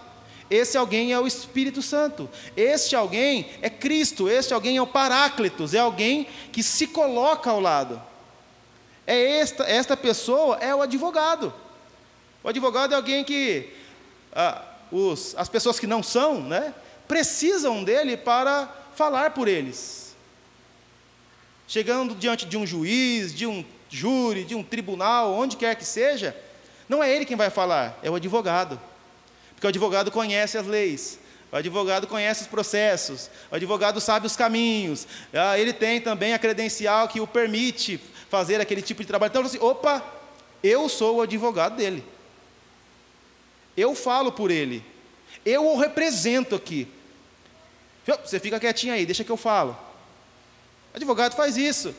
[0.48, 2.26] esse alguém é o Espírito Santo.
[2.56, 7.60] Este alguém é Cristo, este alguém é o Paráclitos, é alguém que se coloca ao
[7.60, 8.00] lado.
[9.06, 11.52] É esta, esta pessoa é o advogado.
[12.42, 13.74] O advogado é alguém que
[14.32, 16.72] ah, os, as pessoas que não são, né,
[17.06, 20.16] precisam dele para falar por eles.
[21.66, 26.34] Chegando diante de um juiz, de um júri, de um tribunal, onde quer que seja,
[26.88, 28.80] não é ele quem vai falar, é o advogado.
[29.54, 31.18] Porque o advogado conhece as leis,
[31.50, 36.38] o advogado conhece os processos, o advogado sabe os caminhos, ah, ele tem também a
[36.38, 39.30] credencial que o permite fazer aquele tipo de trabalho.
[39.30, 40.04] Então, assim, opa,
[40.62, 42.04] eu sou o advogado dele.
[43.76, 44.84] Eu falo por ele.
[45.44, 46.88] Eu o represento aqui.
[48.24, 49.76] Você fica quietinho aí, deixa que eu falo.
[50.92, 51.94] O advogado faz isso.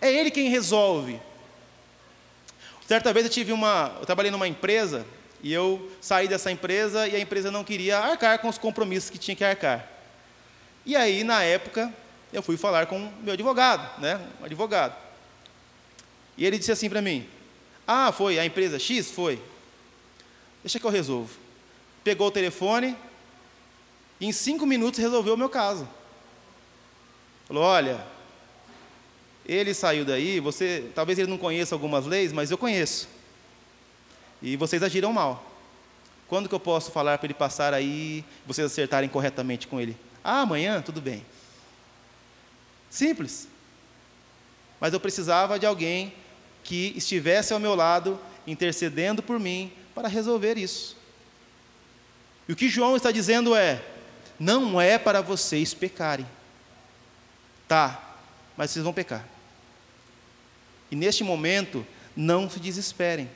[0.00, 1.20] É ele quem resolve.
[2.90, 5.06] Certa vez eu tive uma, eu trabalhei numa empresa
[5.44, 9.16] e eu saí dessa empresa e a empresa não queria arcar com os compromissos que
[9.16, 9.88] tinha que arcar.
[10.84, 11.94] E aí, na época,
[12.32, 14.96] eu fui falar com meu advogado, né, um advogado.
[16.36, 17.28] E ele disse assim para mim:
[17.86, 19.40] "Ah, foi a empresa X foi.
[20.60, 21.38] Deixa que eu resolvo."
[22.02, 22.96] Pegou o telefone
[24.18, 25.88] e em cinco minutos resolveu o meu caso.
[27.46, 28.04] Falou: "Olha,
[29.46, 33.08] ele saiu daí, você, talvez ele não conheça algumas leis, mas eu conheço.
[34.42, 35.44] E vocês agiram mal.
[36.28, 39.96] Quando que eu posso falar para ele passar aí, vocês acertarem corretamente com ele?
[40.22, 41.24] Ah, amanhã, tudo bem.
[42.88, 43.48] Simples.
[44.80, 46.14] Mas eu precisava de alguém
[46.62, 50.96] que estivesse ao meu lado, intercedendo por mim, para resolver isso.
[52.48, 53.82] E o que João está dizendo é:
[54.38, 56.26] não é para vocês pecarem.
[57.68, 58.09] Tá,
[58.60, 59.26] mas vocês vão pecar.
[60.90, 63.26] E neste momento, não se desesperem.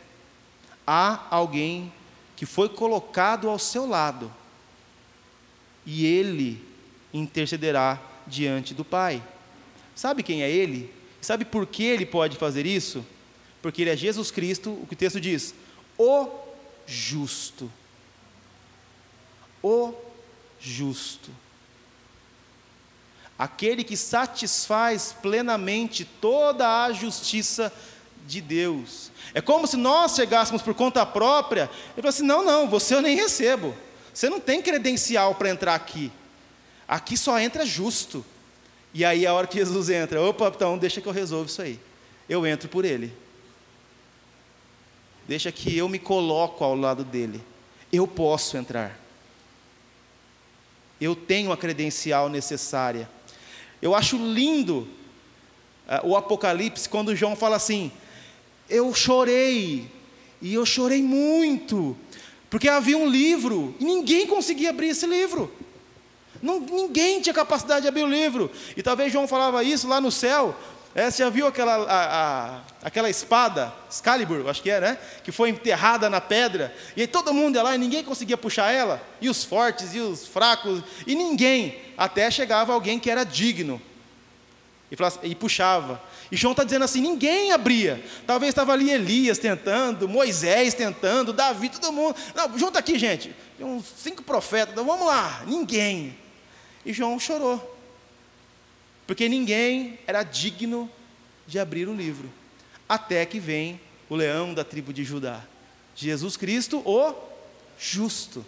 [0.87, 1.91] Há alguém
[2.37, 4.31] que foi colocado ao seu lado,
[5.87, 6.63] e ele
[7.11, 9.23] intercederá diante do Pai.
[9.95, 10.93] Sabe quem é ele?
[11.23, 13.03] Sabe por que ele pode fazer isso?
[13.63, 15.55] Porque ele é Jesus Cristo, o que o texto diz:
[15.97, 16.29] o
[16.87, 17.73] justo.
[19.63, 19.95] O
[20.61, 21.31] justo
[23.39, 27.73] aquele que satisfaz plenamente toda a justiça
[28.27, 29.11] de Deus.
[29.33, 33.17] É como se nós chegássemos por conta própria e falasse: não, não, você eu nem
[33.17, 33.75] recebo.
[34.13, 36.11] Você não tem credencial para entrar aqui.
[36.87, 38.25] Aqui só entra justo.
[38.93, 41.81] E aí a hora que Jesus entra, opa, então deixa que eu resolvo isso aí.
[42.29, 43.13] Eu entro por ele.
[45.27, 47.43] Deixa que eu me coloco ao lado dele.
[47.93, 48.99] Eu posso entrar.
[51.01, 53.09] Eu tenho a credencial necessária.
[53.85, 54.89] Eu acho lindo
[55.87, 57.93] uh, o Apocalipse quando João fala assim:
[58.67, 59.91] Eu chorei,
[60.41, 61.95] e eu chorei muito,
[62.49, 65.53] porque havia um livro e ninguém conseguia abrir esse livro.
[66.43, 68.51] Não, ninguém tinha capacidade de abrir o livro.
[68.75, 70.57] E talvez João falava isso lá no céu.
[70.95, 74.99] É, você já viu aquela, a, a, aquela espada, Excalibur, acho que é, né?
[75.25, 76.73] Que foi enterrada na pedra.
[76.97, 79.03] E aí todo mundo ia lá e ninguém conseguia puxar ela.
[79.21, 80.83] E os fortes e os fracos.
[81.05, 81.81] E ninguém.
[81.99, 83.83] Até chegava alguém que era digno.
[84.89, 86.01] E, falava, e puxava.
[86.31, 88.03] E João está dizendo assim: ninguém abria.
[88.25, 92.15] Talvez estava ali Elias tentando, Moisés tentando, Davi, todo mundo.
[92.37, 93.35] Não, junta aqui, gente.
[93.59, 94.75] Uns cinco profetas.
[94.75, 95.43] Vamos lá.
[95.45, 96.17] Ninguém.
[96.87, 97.74] E João chorou,
[99.07, 100.91] porque ninguém era digno
[101.47, 102.31] de abrir o livro,
[102.89, 105.43] até que vem o leão da tribo de Judá,
[105.95, 107.15] Jesus Cristo, o
[107.79, 108.45] justo,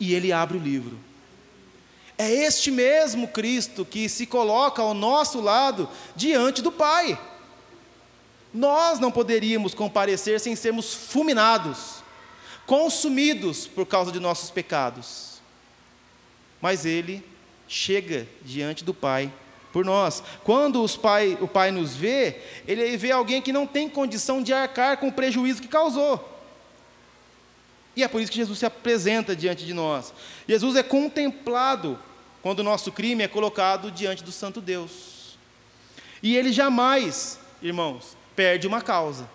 [0.00, 0.98] e ele abre o livro.
[2.16, 7.18] É este mesmo Cristo que se coloca ao nosso lado diante do Pai.
[8.52, 12.02] Nós não poderíamos comparecer sem sermos fulminados,
[12.66, 15.28] consumidos por causa de nossos pecados
[16.60, 17.24] mas ele
[17.68, 19.32] chega diante do Pai
[19.72, 20.22] por nós.
[20.42, 24.96] Quando pai, o Pai nos vê, ele vê alguém que não tem condição de arcar
[24.96, 26.36] com o prejuízo que causou.
[27.94, 30.12] E é por isso que Jesus se apresenta diante de nós.
[30.48, 31.98] Jesus é contemplado
[32.42, 35.36] quando o nosso crime é colocado diante do Santo Deus.
[36.22, 39.28] E ele jamais, irmãos, perde uma causa.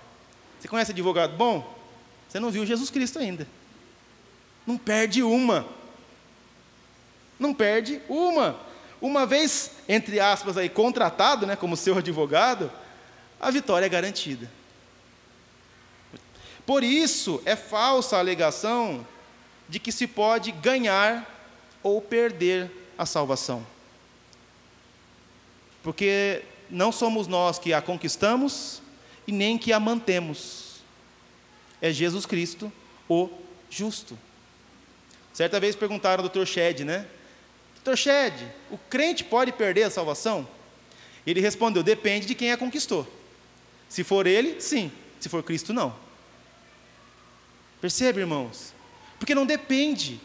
[0.60, 1.78] Você conhece advogado bom?
[2.28, 3.48] Você não viu Jesus Cristo ainda.
[4.66, 5.66] Não perde uma
[7.40, 8.60] não perde uma.
[9.02, 12.72] Uma vez, entre aspas, aí, contratado né, como seu advogado,
[13.40, 14.50] a vitória é garantida.
[16.66, 19.06] Por isso, é falsa a alegação
[19.68, 21.30] de que se pode ganhar
[21.82, 23.66] ou perder a salvação.
[25.82, 28.82] Porque não somos nós que a conquistamos
[29.28, 30.82] e nem que a mantemos.
[31.82, 32.72] É Jesus Cristo,
[33.10, 33.30] o
[33.70, 34.18] justo.
[35.34, 36.46] Certa vez perguntaram ao Dr.
[36.46, 37.06] Shed, né?
[37.84, 38.34] Doutor Shed,
[38.72, 40.48] o crente pode perder a salvação?
[41.28, 43.06] Ele respondeu: depende de quem a conquistou.
[43.90, 44.90] Se for ele, sim.
[45.20, 45.94] Se for Cristo, não.
[47.82, 48.74] Percebe, irmãos?
[49.20, 50.20] Porque não depende.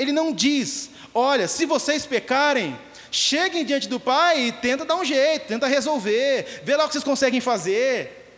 [0.00, 2.76] Ele não diz: olha, se vocês pecarem,
[3.12, 6.94] cheguem diante do Pai e tenta dar um jeito, tenta resolver, vê lá o que
[6.94, 8.34] vocês conseguem fazer,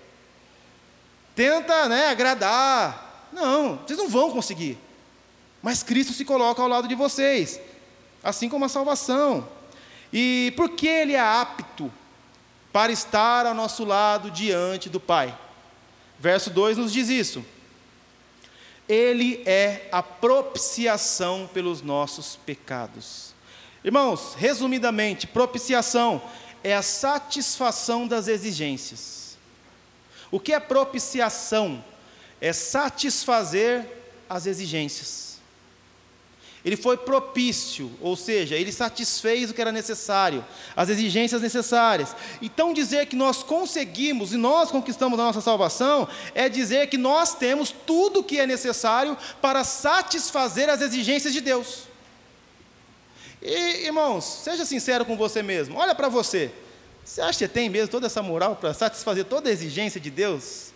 [1.35, 3.31] tenta né, agradar.
[3.33, 4.77] Não, vocês não vão conseguir.
[5.63, 7.59] Mas Cristo se coloca ao lado de vocês
[8.23, 9.49] assim como a salvação.
[10.13, 11.91] E por que ele é apto
[12.73, 15.37] para estar ao nosso lado diante do Pai?
[16.19, 17.45] Verso 2 nos diz isso.
[18.89, 23.33] Ele é a propiciação pelos nossos pecados.
[23.83, 26.23] Irmãos, resumidamente, propiciação
[26.63, 29.37] é a satisfação das exigências.
[30.31, 31.85] O que é propiciação?
[32.41, 33.87] É satisfazer
[34.29, 35.32] as exigências.
[36.65, 40.45] Ele foi propício, ou seja, ele satisfez o que era necessário,
[40.77, 42.15] as exigências necessárias.
[42.41, 47.35] Então, dizer que nós conseguimos e nós conquistamos a nossa salvação é dizer que nós
[47.35, 51.89] temos tudo o que é necessário para satisfazer as exigências de Deus.
[53.41, 56.53] E, irmãos, seja sincero com você mesmo, olha para você.
[57.05, 60.73] Você acha que tem mesmo toda essa moral para satisfazer toda a exigência de Deus?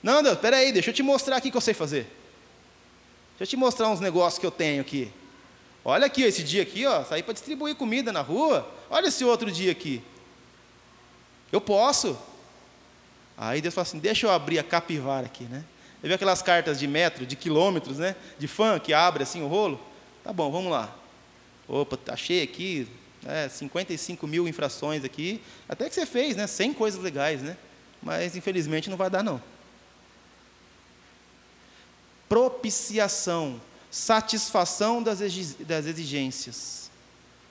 [0.00, 2.19] Não, Deus, peraí, deixa eu te mostrar aqui o que eu sei fazer.
[3.40, 5.10] Deixa eu te mostrar uns negócios que eu tenho aqui.
[5.82, 8.70] Olha aqui, esse dia aqui, ó, saí para distribuir comida na rua.
[8.90, 10.02] Olha esse outro dia aqui.
[11.50, 12.18] Eu posso.
[13.38, 15.64] Aí Deus fala assim: deixa eu abrir a capivara aqui, né?
[15.98, 18.14] Você viu aquelas cartas de metro, de quilômetros, né?
[18.38, 19.80] De fã que abre assim o rolo?
[20.22, 20.94] Tá bom, vamos lá.
[21.66, 22.86] Opa, achei aqui
[23.22, 25.40] né, 55 mil infrações aqui.
[25.66, 26.46] Até que você fez, né?
[26.46, 27.56] 100 coisas legais, né?
[28.02, 29.40] Mas infelizmente não vai dar, não
[32.30, 33.60] propiciação,
[33.90, 36.88] satisfação das exigências.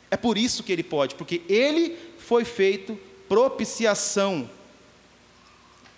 [0.10, 4.50] É por isso que ele pode, porque ele foi feito propiciação.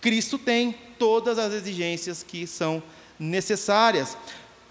[0.01, 2.81] Cristo tem todas as exigências que são
[3.19, 4.17] necessárias.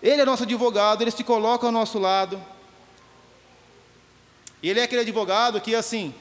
[0.02, 2.42] Ele é nosso advogado, ele se coloca ao nosso lado.
[4.60, 6.12] Ele é aquele advogado que, assim,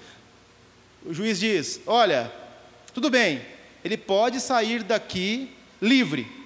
[1.03, 2.31] o juiz diz: Olha,
[2.93, 3.43] tudo bem,
[3.83, 6.38] ele pode sair daqui livre,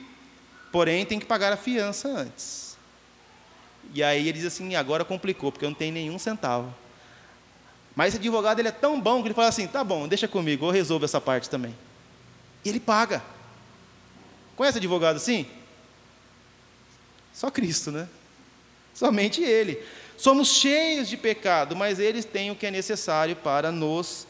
[0.73, 2.75] Porém, tem que pagar a fiança antes.
[3.93, 6.73] E aí ele diz assim: agora complicou, porque eu não tenho nenhum centavo.
[7.95, 10.65] Mas esse advogado ele é tão bom que ele fala assim: tá bom, deixa comigo,
[10.65, 11.77] eu resolvo essa parte também.
[12.65, 13.21] E ele paga.
[14.55, 15.45] Conhece advogado assim?
[17.31, 18.09] Só Cristo, né?
[18.95, 19.79] Somente Ele.
[20.17, 24.25] Somos cheios de pecado, mas eles têm o que é necessário para nos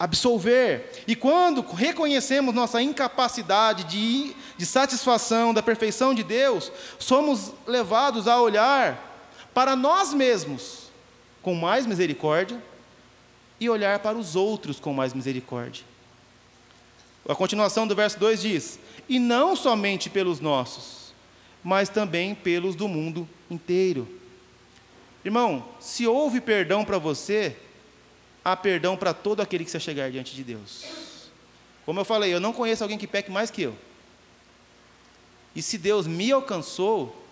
[0.00, 1.04] absolver.
[1.06, 8.40] E quando reconhecemos nossa incapacidade de, de satisfação da perfeição de Deus, somos levados a
[8.40, 10.90] olhar para nós mesmos
[11.42, 12.62] com mais misericórdia
[13.60, 15.84] e olhar para os outros com mais misericórdia.
[17.28, 21.12] A continuação do verso 2 diz: E não somente pelos nossos,
[21.62, 24.08] mas também pelos do mundo inteiro.
[25.22, 27.54] Irmão, se houve perdão para você,
[28.44, 30.84] há perdão para todo aquele que se chegar diante de Deus.
[31.84, 33.76] Como eu falei, eu não conheço alguém que peque mais que eu.
[35.54, 37.24] E se Deus me alcançou,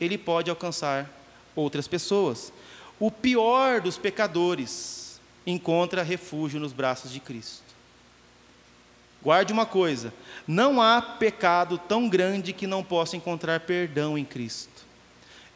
[0.00, 1.10] Ele pode alcançar
[1.56, 2.52] outras pessoas.
[2.98, 7.62] O pior dos pecadores encontra refúgio nos braços de Cristo.
[9.22, 10.12] Guarde uma coisa:
[10.46, 14.73] não há pecado tão grande que não possa encontrar perdão em Cristo.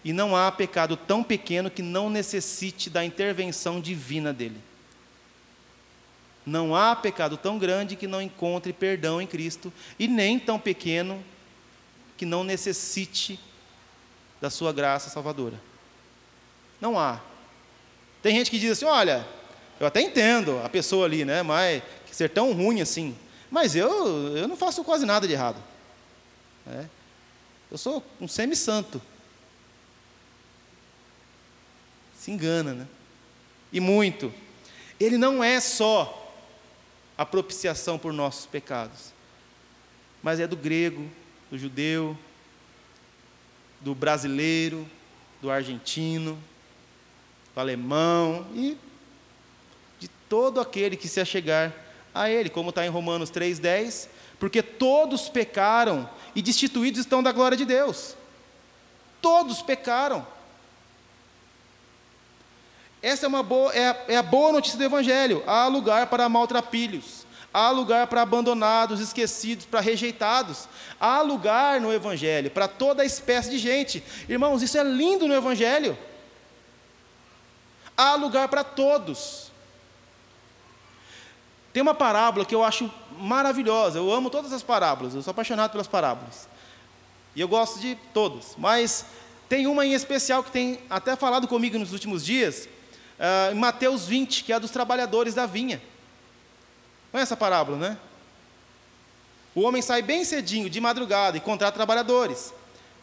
[0.05, 4.61] E não há pecado tão pequeno que não necessite da intervenção divina dele.
[6.47, 11.23] Não há pecado tão grande que não encontre perdão em Cristo, e nem tão pequeno
[12.17, 13.39] que não necessite
[14.41, 15.61] da sua graça salvadora.
[16.81, 17.21] Não há.
[18.23, 19.27] Tem gente que diz assim: olha,
[19.79, 21.43] eu até entendo a pessoa ali, né?
[21.43, 23.17] Mas ser tão ruim assim.
[23.51, 25.63] Mas eu, eu não faço quase nada de errado.
[26.67, 26.85] É.
[27.71, 29.01] Eu sou um semi-santo.
[32.29, 32.87] Se engana, né?
[33.73, 34.31] E muito.
[35.01, 36.31] Ele não é só
[37.17, 39.15] a propiciação por nossos pecados,
[40.23, 41.11] mas é do grego,
[41.51, 42.15] do judeu,
[43.81, 44.87] do brasileiro,
[45.41, 46.39] do argentino,
[47.55, 48.77] do alemão e
[49.99, 51.73] de todo aquele que se achegar
[52.15, 54.07] a Ele, como está em Romanos 3,10,
[54.39, 58.15] porque todos pecaram e destituídos estão da glória de Deus.
[59.23, 60.37] Todos pecaram.
[63.03, 65.43] Essa é, uma boa, é, a, é a boa notícia do Evangelho.
[65.47, 70.69] Há lugar para maltrapilhos, há lugar para abandonados, esquecidos, para rejeitados.
[71.01, 74.03] Há lugar no Evangelho para toda espécie de gente.
[74.29, 75.97] Irmãos, isso é lindo no Evangelho.
[77.97, 79.51] Há lugar para todos.
[81.73, 83.99] Tem uma parábola que eu acho maravilhosa.
[83.99, 85.15] Eu amo todas as parábolas.
[85.15, 86.49] Eu sou apaixonado pelas parábolas.
[87.35, 88.55] E eu gosto de todas.
[88.57, 89.05] Mas
[89.49, 92.69] tem uma em especial que tem até falado comigo nos últimos dias,
[93.19, 95.81] uh, em Mateus 20, que é a dos trabalhadores da vinha.
[97.11, 97.99] Conhece essa parábola, né?
[99.55, 102.53] O homem sai bem cedinho, de madrugada, e contrata trabalhadores.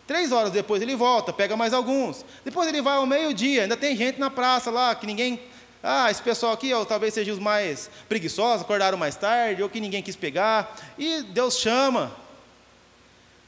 [0.07, 2.23] Três horas depois ele volta, pega mais alguns.
[2.43, 5.39] Depois ele vai ao meio-dia, ainda tem gente na praça lá que ninguém
[5.87, 9.79] ah, esse pessoal aqui, ó, talvez sejam os mais preguiçosos, acordaram mais tarde, ou que
[9.79, 10.75] ninguém quis pegar.
[10.97, 12.11] E Deus chama.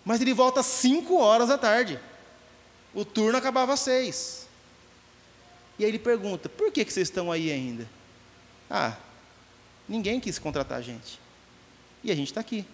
[0.05, 1.99] Mas ele volta cinco horas da tarde.
[2.93, 4.47] O turno acabava às seis.
[5.80, 7.88] E aí ele pergunta: por que, que vocês estão aí ainda?
[8.69, 8.95] Ah,
[9.88, 11.19] ninguém quis contratar a gente.
[12.03, 12.65] E a gente está aqui.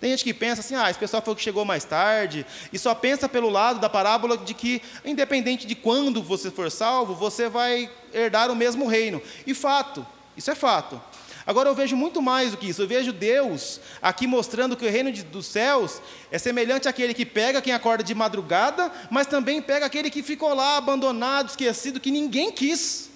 [0.00, 2.94] Tem gente que pensa assim, ah, esse pessoal foi que chegou mais tarde, e só
[2.94, 7.90] pensa pelo lado da parábola de que, independente de quando você for salvo, você vai
[8.12, 9.20] herdar o mesmo reino.
[9.44, 10.06] E fato,
[10.36, 11.00] isso é fato.
[11.48, 12.82] Agora eu vejo muito mais do que isso.
[12.82, 17.24] Eu vejo Deus aqui mostrando que o reino de, dos céus é semelhante àquele que
[17.24, 22.10] pega quem acorda de madrugada, mas também pega aquele que ficou lá abandonado, esquecido, que
[22.10, 23.08] ninguém quis.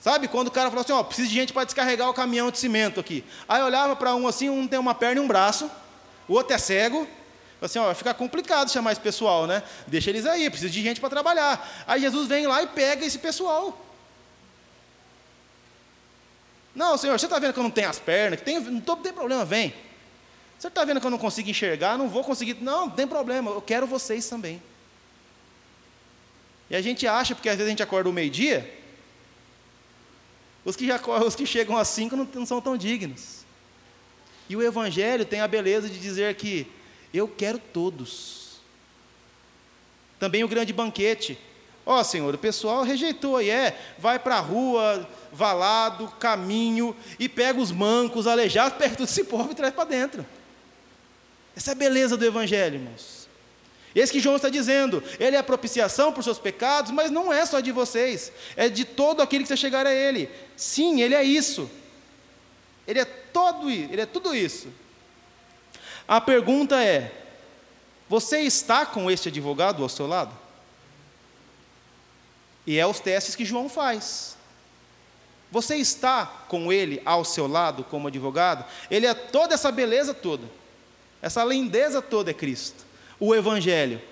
[0.00, 2.58] Sabe, quando o cara falou assim, ó, preciso de gente para descarregar o caminhão de
[2.58, 3.22] cimento aqui.
[3.46, 5.70] Aí eu olhava para um assim, um tem uma perna e um braço,
[6.26, 7.06] o outro é cego.
[7.60, 9.62] Assim, ó, vai ficar complicado chamar esse pessoal, né?
[9.86, 11.84] Deixa eles aí, preciso de gente para trabalhar.
[11.86, 13.84] Aí Jesus vem lá e pega esse pessoal.
[16.74, 18.40] Não, Senhor, você está vendo que eu não tenho as pernas?
[18.40, 19.72] Que tem, não, tô, tem problema, vem.
[20.58, 21.96] Você está vendo que eu não consigo enxergar?
[21.96, 22.54] Não vou conseguir.
[22.60, 24.60] Não, não tem problema, eu quero vocês também.
[26.68, 28.82] E a gente acha, porque às vezes a gente acorda o meio-dia,
[30.64, 30.88] os que,
[31.26, 33.44] os que chegam a cinco não, não são tão dignos.
[34.48, 36.66] E o Evangelho tem a beleza de dizer que
[37.12, 38.58] eu quero todos.
[40.18, 41.38] Também o grande banquete.
[41.86, 47.28] Ó oh, Senhor, o pessoal rejeitou aí, é, vai para a rua, valado, caminho, e
[47.28, 50.24] pega os mancos, aleijados, pega todo esse povo e traz para dentro.
[51.56, 53.28] Essa é a beleza do Evangelho, irmãos.
[53.94, 57.46] Esse que João está dizendo, ele é a propiciação por seus pecados, mas não é
[57.46, 60.28] só de vocês, é de todo aquele que você chegar a ele.
[60.56, 61.70] Sim, ele é isso.
[62.86, 64.68] Ele é todo, ele é tudo isso.
[66.08, 67.12] A pergunta é:
[68.08, 70.36] você está com este advogado ao seu lado?
[72.66, 74.33] E é os testes que João faz.
[75.54, 78.64] Você está com ele ao seu lado como advogado?
[78.90, 80.50] Ele é toda essa beleza toda.
[81.22, 82.84] Essa lindeza toda é Cristo.
[83.20, 84.02] O evangelho.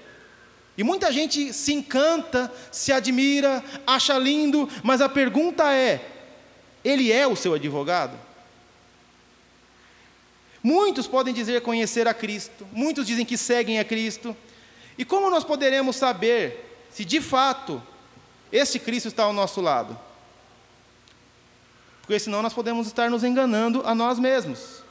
[0.78, 6.09] E muita gente se encanta, se admira, acha lindo, mas a pergunta é:
[6.84, 8.16] ele é o seu advogado?
[10.62, 14.36] Muitos podem dizer conhecer a Cristo, muitos dizem que seguem a Cristo.
[14.97, 17.82] E como nós poderemos saber se de fato
[18.53, 20.12] este Cristo está ao nosso lado?
[22.03, 24.82] Porque senão nós podemos estar nos enganando a nós mesmos.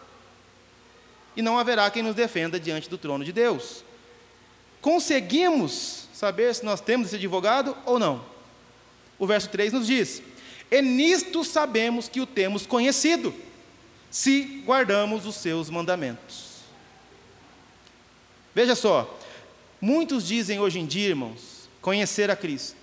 [1.36, 3.84] E não haverá quem nos defenda diante do trono de Deus.
[4.82, 8.24] Conseguimos saber se nós temos esse advogado ou não?
[9.20, 10.22] O verso 3 nos diz:
[10.70, 13.34] E nisto sabemos que o temos conhecido
[14.09, 16.51] se guardamos os seus mandamentos.
[18.53, 19.18] Veja só,
[19.80, 22.81] muitos dizem hoje em dia, irmãos, conhecer a Cristo.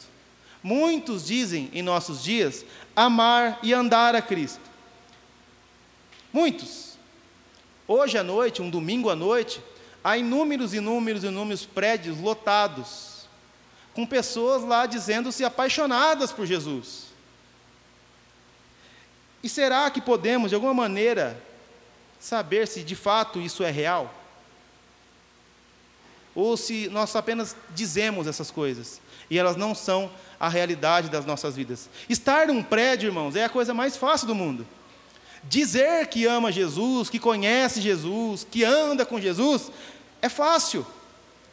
[0.68, 2.62] Muitos dizem em nossos dias
[2.94, 4.60] amar e andar a Cristo.
[6.30, 6.98] Muitos.
[7.86, 9.62] Hoje à noite, um domingo à noite,
[10.04, 13.26] há inúmeros, inúmeros, inúmeros prédios lotados,
[13.94, 17.04] com pessoas lá dizendo-se apaixonadas por Jesus.
[19.42, 21.42] E será que podemos, de alguma maneira,
[22.20, 24.14] saber se de fato isso é real?
[26.34, 29.00] Ou se nós apenas dizemos essas coisas
[29.30, 31.89] e elas não são a realidade das nossas vidas?
[32.09, 34.66] Estar num prédio, irmãos, é a coisa mais fácil do mundo.
[35.45, 39.70] Dizer que ama Jesus, que conhece Jesus, que anda com Jesus,
[40.20, 40.86] é fácil.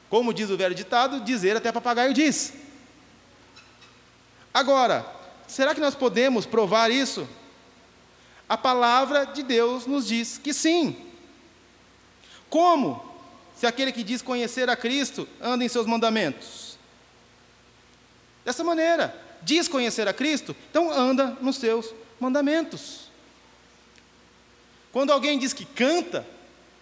[0.10, 2.54] Como diz o velho ditado, dizer até papagaio diz.
[4.54, 5.06] Agora,
[5.48, 7.28] será que nós podemos provar isso?
[8.48, 10.96] A palavra de Deus nos diz que sim.
[12.50, 13.04] Como?
[13.56, 16.75] Se aquele que diz conhecer a Cristo anda em seus mandamentos.
[18.46, 23.10] Dessa maneira, diz conhecer a Cristo, então anda nos seus mandamentos.
[24.94, 26.26] Quando alguém diz que canta,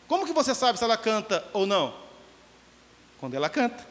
[0.07, 1.95] como que você sabe se ela canta ou não?
[3.18, 3.88] Quando ela canta.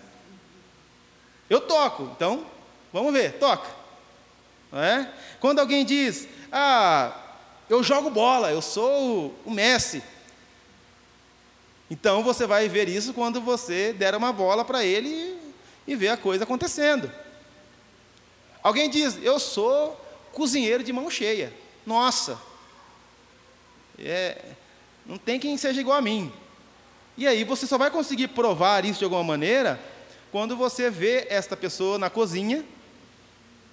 [1.49, 2.47] Eu toco, então
[2.93, 3.69] vamos ver, toca.
[4.73, 5.09] É?
[5.41, 7.15] Quando alguém diz, ah,
[7.69, 10.03] eu jogo bola, eu sou o Messi.
[11.91, 15.39] Então você vai ver isso quando você der uma bola para ele
[15.87, 17.11] e ver a coisa acontecendo.
[18.63, 20.01] Alguém diz, eu sou
[20.33, 21.53] cozinheiro de mão cheia.
[21.85, 22.39] Nossa,
[23.99, 24.39] é,
[25.05, 26.33] não tem quem seja igual a mim.
[27.17, 29.81] E aí você só vai conseguir provar isso de alguma maneira
[30.31, 32.65] quando você vê esta pessoa na cozinha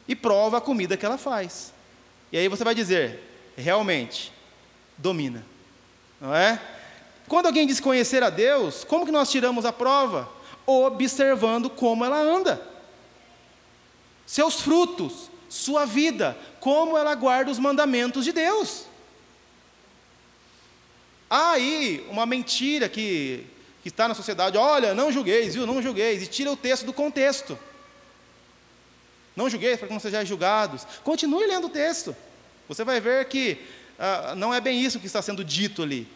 [0.08, 1.74] e prova a comida que ela faz.
[2.32, 3.20] E aí você vai dizer:
[3.56, 4.34] realmente
[4.98, 5.46] domina,
[6.20, 6.60] não é?
[7.28, 10.28] Quando alguém diz conhecer a Deus, como que nós tiramos a prova?
[10.66, 12.62] Observando como ela anda,
[14.30, 18.86] seus frutos, sua vida, como ela guarda os mandamentos de Deus.
[21.28, 23.44] Há aí uma mentira que,
[23.82, 26.94] que está na sociedade, olha, não julgueis, viu, não julgueis, e tira o texto do
[26.94, 27.58] contexto.
[29.36, 30.86] Não julgueis para que não sejais julgados.
[31.04, 32.16] Continue lendo o texto.
[32.68, 33.58] Você vai ver que
[33.98, 36.08] ah, não é bem isso que está sendo dito ali.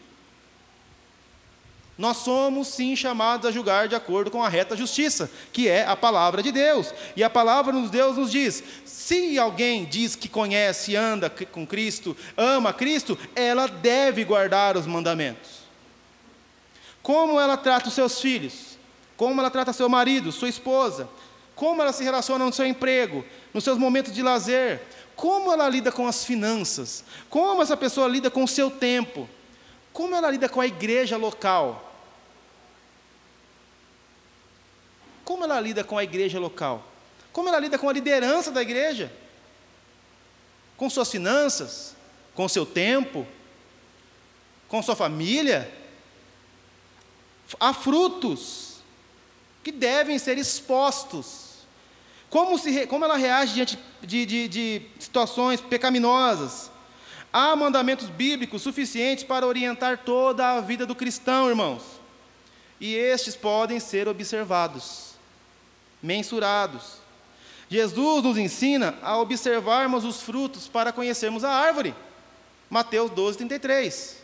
[1.98, 5.96] Nós somos sim chamados a julgar de acordo com a reta justiça, que é a
[5.96, 6.92] palavra de Deus.
[7.16, 12.18] E a palavra de Deus nos diz: se alguém diz que conhece, anda com Cristo,
[12.36, 15.64] ama Cristo, ela deve guardar os mandamentos.
[17.04, 18.78] Como ela trata os seus filhos,
[19.16, 21.08] como ela trata seu marido, sua esposa,
[21.54, 23.24] como ela se relaciona no seu emprego,
[23.54, 24.82] nos seus momentos de lazer,
[25.16, 27.04] como ela lida com as finanças?
[27.30, 29.30] Como essa pessoa lida com o seu tempo?
[29.94, 31.94] Como ela lida com a igreja local?
[35.24, 36.84] Como ela lida com a igreja local?
[37.32, 39.14] Como ela lida com a liderança da igreja?
[40.76, 41.96] Com suas finanças?
[42.34, 43.26] Com seu tempo?
[44.68, 45.72] Com sua família?
[47.60, 48.80] Há frutos
[49.64, 51.54] que devem ser expostos
[52.34, 56.72] como, se, como ela reage diante de, de, de situações pecaminosas?
[57.36, 61.82] Há mandamentos bíblicos suficientes para orientar toda a vida do cristão, irmãos.
[62.80, 65.16] E estes podem ser observados,
[66.00, 66.98] mensurados.
[67.68, 71.96] Jesus nos ensina a observarmos os frutos para conhecermos a árvore.
[72.70, 74.18] Mateus 12, 33.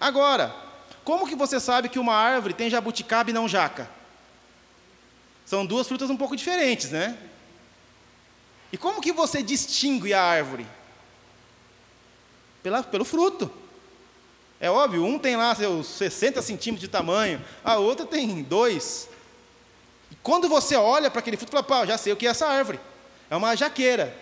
[0.00, 0.54] Agora,
[1.02, 3.90] como que você sabe que uma árvore tem jabuticaba e não jaca?
[5.44, 7.18] São duas frutas um pouco diferentes, né?
[8.72, 10.64] E como que você distingue a árvore?
[12.62, 13.50] Pela, pelo fruto.
[14.60, 19.08] É óbvio, um tem lá seus 60 centímetros de tamanho, a outra tem dois.
[20.10, 22.46] E quando você olha para aquele fruto, fala, pá, já sei o que é essa
[22.46, 22.78] árvore.
[23.30, 24.14] é uma jaqueira,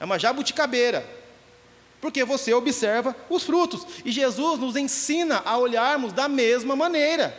[0.00, 1.06] é uma jabuticabeira.
[2.00, 3.86] Porque você observa os frutos.
[4.04, 7.32] E Jesus nos ensina a olharmos da mesma maneira.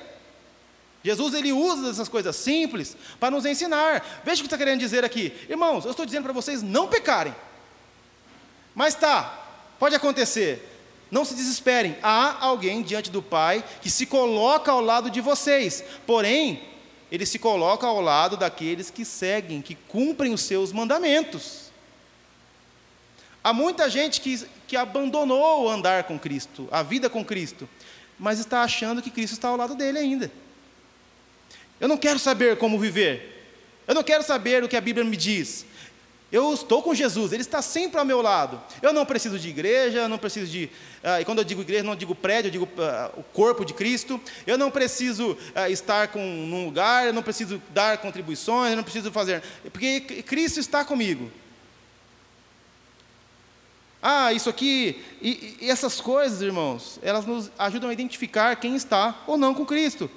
[1.04, 4.22] Jesus ele usa essas coisas simples para nos ensinar.
[4.24, 5.34] Veja o que está querendo dizer aqui.
[5.50, 7.36] Irmãos, eu estou dizendo para vocês não pecarem.
[8.74, 9.43] Mas tá,
[9.80, 10.70] pode acontecer.
[11.10, 11.96] Não se desesperem.
[12.02, 15.84] Há alguém diante do Pai que se coloca ao lado de vocês.
[16.08, 16.64] Porém,
[17.12, 21.72] ele se coloca ao lado daqueles que seguem, que cumprem os seus mandamentos.
[23.44, 27.70] Há muita gente que, que abandonou o andar com Cristo, a vida com Cristo,
[28.18, 30.32] mas está achando que Cristo está ao lado dele ainda.
[31.80, 33.34] Eu não quero saber como viver.
[33.86, 35.66] Eu não quero saber o que a Bíblia me diz.
[36.34, 38.60] Eu estou com Jesus, Ele está sempre ao meu lado.
[38.82, 40.66] Eu não preciso de igreja, eu não preciso de.
[41.04, 43.72] Uh, e quando eu digo igreja, não digo prédio, eu digo uh, o corpo de
[43.72, 44.20] Cristo.
[44.48, 48.84] Eu não preciso uh, estar com, num lugar, eu não preciso dar contribuições, eu não
[48.84, 49.44] preciso fazer.
[49.72, 51.30] Porque Cristo está comigo.
[54.02, 59.22] Ah, isso aqui, e, e essas coisas, irmãos, elas nos ajudam a identificar quem está
[59.28, 60.10] ou não com Cristo.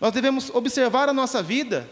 [0.00, 1.90] Nós devemos observar a nossa vida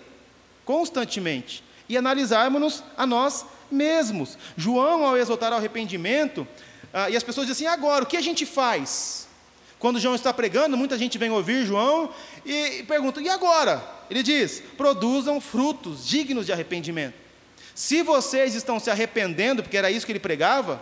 [0.64, 3.44] constantemente e analisarmos a nós
[3.74, 4.38] mesmos.
[4.56, 6.46] João, ao exaltar ao arrependimento,
[6.92, 9.26] ah, e as pessoas dizem assim: agora, o que a gente faz?
[9.78, 12.08] Quando João está pregando, muita gente vem ouvir João
[12.46, 13.84] e, e pergunta: e agora?
[14.08, 17.14] Ele diz: produzam frutos dignos de arrependimento.
[17.74, 20.80] Se vocês estão se arrependendo, porque era isso que ele pregava,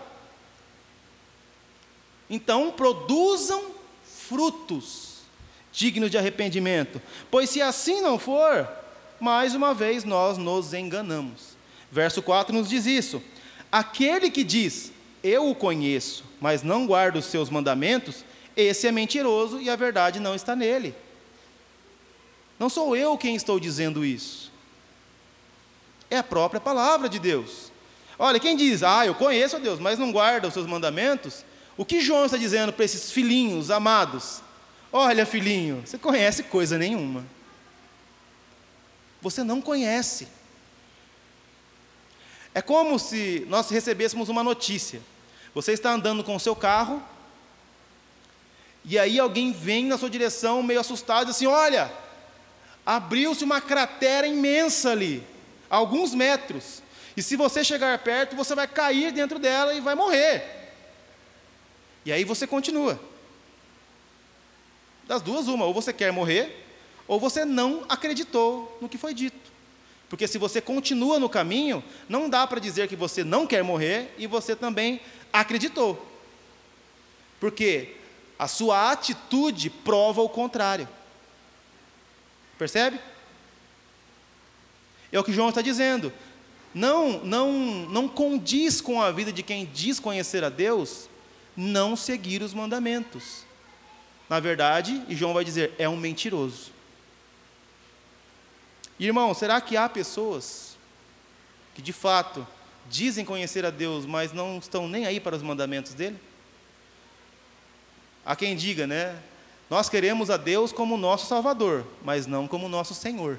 [2.29, 3.73] então produzam
[4.05, 5.23] frutos
[5.73, 7.01] dignos de arrependimento.
[7.31, 8.69] Pois se assim não for,
[9.19, 11.52] mais uma vez nós nos enganamos.
[11.93, 13.23] Verso 4 nos diz isso.
[13.71, 14.91] Aquele que diz,
[15.23, 18.25] eu o conheço, mas não guarda os seus mandamentos,
[18.57, 20.95] esse é mentiroso e a verdade não está nele.
[22.59, 24.51] Não sou eu quem estou dizendo isso.
[26.11, 27.71] É a própria palavra de Deus.
[28.19, 31.45] Olha, quem diz, ah, eu conheço a Deus, mas não guarda os seus mandamentos,
[31.77, 34.41] o que João está dizendo para esses filhinhos amados?
[34.91, 37.25] Olha, filhinho, você conhece coisa nenhuma.
[39.21, 40.29] Você não conhece.
[42.55, 45.01] É como se nós recebêssemos uma notícia.
[45.55, 47.03] Você está andando com o seu carro,
[48.85, 51.93] e aí alguém vem na sua direção meio assustado assim: Olha,
[52.85, 55.23] abriu-se uma cratera imensa ali,
[55.71, 56.83] alguns metros.
[57.17, 60.63] E se você chegar perto, você vai cair dentro dela e vai morrer.
[62.05, 62.99] E aí você continua.
[65.07, 66.65] Das duas, uma, ou você quer morrer,
[67.07, 69.42] ou você não acreditou no que foi dito.
[70.13, 74.15] Porque se você continua no caminho, não dá para dizer que você não quer morrer
[74.19, 75.01] e você também
[75.33, 76.07] acreditou.
[77.41, 77.97] Porque
[78.39, 80.87] a sua atitude prova o contrário.
[82.59, 83.01] Percebe?
[85.11, 86.13] É o que João está dizendo.
[86.75, 87.51] Não, não,
[87.89, 91.09] não condiz com a vida de quem diz conhecer a Deus
[91.57, 93.47] não seguir os mandamentos.
[94.29, 96.71] Na verdade, e João vai dizer, é um mentiroso.
[98.99, 100.77] Irmão, será que há pessoas
[101.75, 102.47] que de fato
[102.89, 106.19] dizem conhecer a Deus, mas não estão nem aí para os mandamentos dele?
[108.25, 109.19] Há quem diga, né?
[109.69, 113.39] Nós queremos a Deus como nosso Salvador, mas não como nosso Senhor.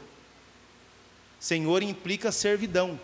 [1.40, 3.00] Senhor implica servidão.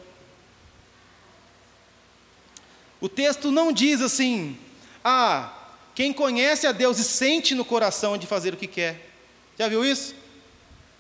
[3.00, 4.58] O texto não diz assim,
[5.04, 5.54] ah,
[5.96, 9.10] quem conhece a Deus e sente no coração de fazer o que quer.
[9.58, 10.16] Já viu isso?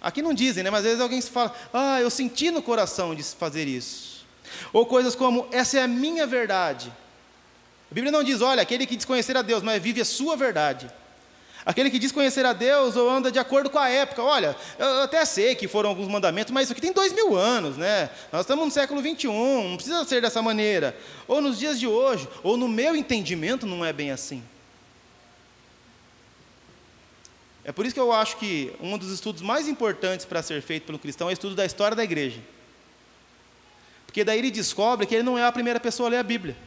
[0.01, 0.69] Aqui não dizem, né?
[0.69, 4.25] mas às vezes alguém fala, ah, eu senti no coração de fazer isso.
[4.71, 6.91] Ou coisas como, essa é a minha verdade.
[7.91, 10.35] A Bíblia não diz, olha, aquele que diz conhecer a Deus, mas vive a sua
[10.35, 10.89] verdade.
[11.65, 14.23] Aquele que diz conhecer a Deus ou anda de acordo com a época.
[14.23, 17.77] Olha, eu até sei que foram alguns mandamentos, mas isso aqui tem dois mil anos,
[17.77, 18.09] né?
[18.31, 20.95] Nós estamos no século 21, não precisa ser dessa maneira.
[21.27, 24.41] Ou nos dias de hoje, ou no meu entendimento não é bem assim.
[27.63, 30.85] É por isso que eu acho que um dos estudos mais importantes para ser feito
[30.85, 32.41] pelo cristão é o estudo da história da igreja.
[34.05, 36.57] Porque daí ele descobre que ele não é a primeira pessoa a ler a Bíblia.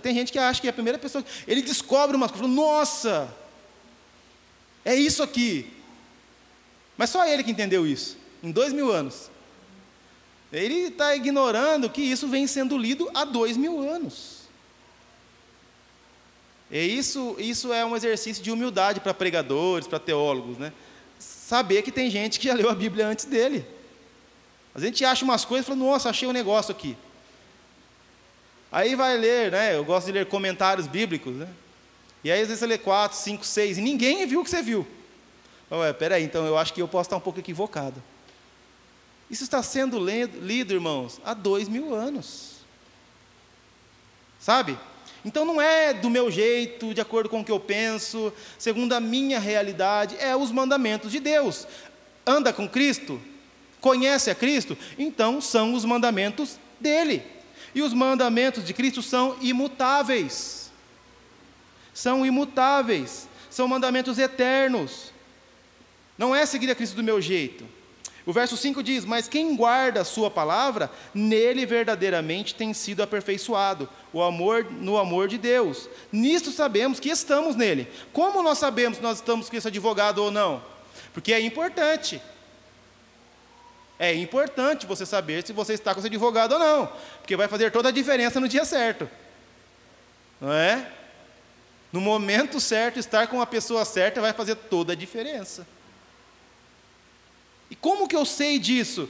[0.00, 1.24] Tem gente que acha que é a primeira pessoa.
[1.46, 3.34] Ele descobre umas coisas, nossa,
[4.84, 5.72] é isso aqui.
[6.96, 9.30] Mas só ele que entendeu isso, em dois mil anos.
[10.52, 14.41] Ele está ignorando que isso vem sendo lido há dois mil anos.
[16.72, 20.72] E isso, isso é um exercício de humildade para pregadores, para teólogos, né?
[21.18, 23.62] Saber que tem gente que já leu a Bíblia antes dele.
[24.74, 26.96] A gente acha umas coisas e fala, nossa, achei um negócio aqui.
[28.72, 29.76] Aí vai ler, né?
[29.76, 31.48] Eu gosto de ler comentários bíblicos, né?
[32.24, 34.62] E aí às vezes você lê quatro, cinco, seis, e ninguém viu o que você
[34.62, 34.86] viu.
[35.70, 38.02] Ué, peraí, então eu acho que eu posso estar um pouco equivocado.
[39.30, 42.52] Isso está sendo lido, irmãos, há dois mil anos.
[44.40, 44.78] Sabe?
[45.24, 49.00] Então não é do meu jeito, de acordo com o que eu penso, segundo a
[49.00, 51.66] minha realidade, é os mandamentos de Deus.
[52.26, 53.20] Anda com Cristo?
[53.80, 54.76] Conhece a Cristo?
[54.98, 57.22] Então são os mandamentos dele.
[57.74, 60.70] E os mandamentos de Cristo são imutáveis.
[61.94, 63.28] São imutáveis.
[63.48, 65.12] São mandamentos eternos.
[66.18, 67.64] Não é seguir a Cristo do meu jeito.
[68.24, 73.88] O verso 5 diz: Mas quem guarda a sua palavra, nele verdadeiramente tem sido aperfeiçoado,
[74.12, 75.88] o amor no amor de Deus.
[76.12, 77.88] Nisto sabemos que estamos nele.
[78.12, 80.62] Como nós sabemos que nós estamos com esse advogado ou não?
[81.12, 82.22] Porque é importante.
[83.98, 87.70] É importante você saber se você está com esse advogado ou não, porque vai fazer
[87.70, 89.08] toda a diferença no dia certo.
[90.40, 90.90] Não é?
[91.92, 95.66] No momento certo, estar com a pessoa certa vai fazer toda a diferença.
[97.72, 99.08] E como que eu sei disso?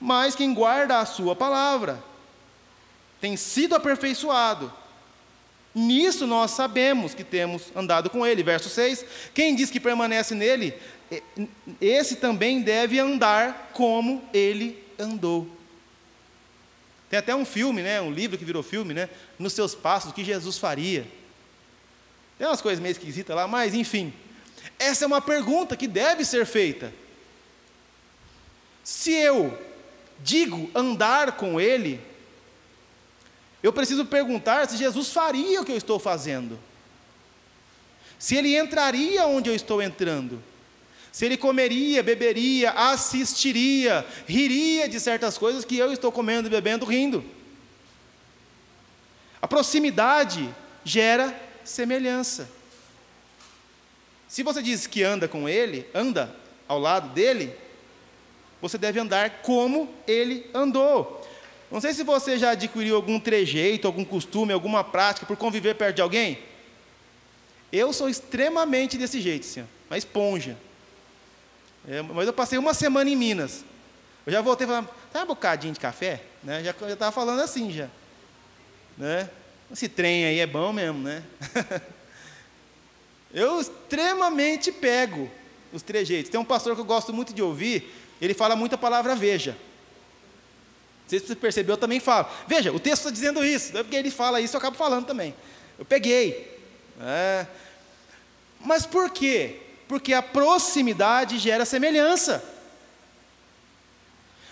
[0.00, 2.00] Mas quem guarda a sua palavra
[3.20, 4.72] tem sido aperfeiçoado.
[5.74, 8.44] Nisso nós sabemos que temos andado com ele.
[8.44, 9.04] Verso 6:
[9.34, 10.74] Quem diz que permanece nele,
[11.80, 15.48] esse também deve andar como ele andou.
[17.10, 19.10] Tem até um filme, né, um livro que virou filme, né,
[19.40, 21.04] nos seus passos, o que Jesus faria.
[22.38, 24.12] Tem umas coisas meio esquisitas lá, mas enfim.
[24.78, 26.92] Essa é uma pergunta que deve ser feita.
[28.84, 29.58] Se eu
[30.20, 31.98] digo andar com Ele,
[33.62, 36.58] eu preciso perguntar se Jesus faria o que eu estou fazendo.
[38.18, 40.40] Se Ele entraria onde eu estou entrando.
[41.10, 47.24] Se Ele comeria, beberia, assistiria, riria de certas coisas que eu estou comendo, bebendo, rindo.
[49.40, 50.52] A proximidade
[50.84, 52.50] gera semelhança.
[54.28, 56.34] Se você diz que anda com Ele, anda
[56.68, 57.54] ao lado dele,
[58.68, 61.22] você deve andar como ele andou.
[61.70, 65.96] Não sei se você já adquiriu algum trejeito, algum costume, alguma prática por conviver perto
[65.96, 66.38] de alguém.
[67.70, 70.56] Eu sou extremamente desse jeito, senhor, uma esponja.
[71.86, 73.62] É, mas eu passei uma semana em Minas.
[74.24, 76.22] Eu já voltei falando, tá um bocadinho de café?
[76.42, 76.64] Né?
[76.64, 77.90] Já estava falando assim já.
[78.96, 79.28] Né?
[79.70, 81.22] Esse trem aí é bom mesmo, né?
[83.30, 85.30] eu extremamente pego
[85.70, 86.30] os trejeitos.
[86.30, 87.92] Tem um pastor que eu gosto muito de ouvir,
[88.24, 89.56] ele fala muito a palavra veja.
[91.06, 92.26] Se você percebeu, eu também falo.
[92.46, 95.06] Veja, o texto está dizendo isso, não é porque ele fala isso, eu acabo falando
[95.06, 95.34] também.
[95.78, 96.58] Eu peguei.
[97.00, 97.46] É.
[98.60, 99.60] Mas por quê?
[99.86, 102.42] Porque a proximidade gera semelhança.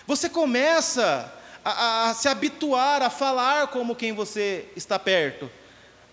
[0.05, 1.33] Você começa
[1.65, 5.49] a, a, se habituar a falar como quem você está perto,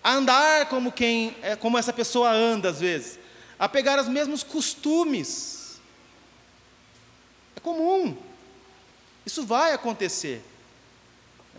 [0.03, 3.19] a andar como quem, é, como essa pessoa anda às vezes,
[3.59, 5.60] a pegar os mesmos costumes
[7.61, 8.15] comum.
[9.25, 10.41] Isso vai acontecer.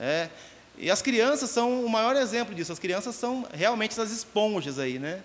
[0.00, 0.28] É,
[0.78, 2.72] e as crianças são o maior exemplo disso.
[2.72, 5.22] As crianças são realmente essas esponjas aí, né?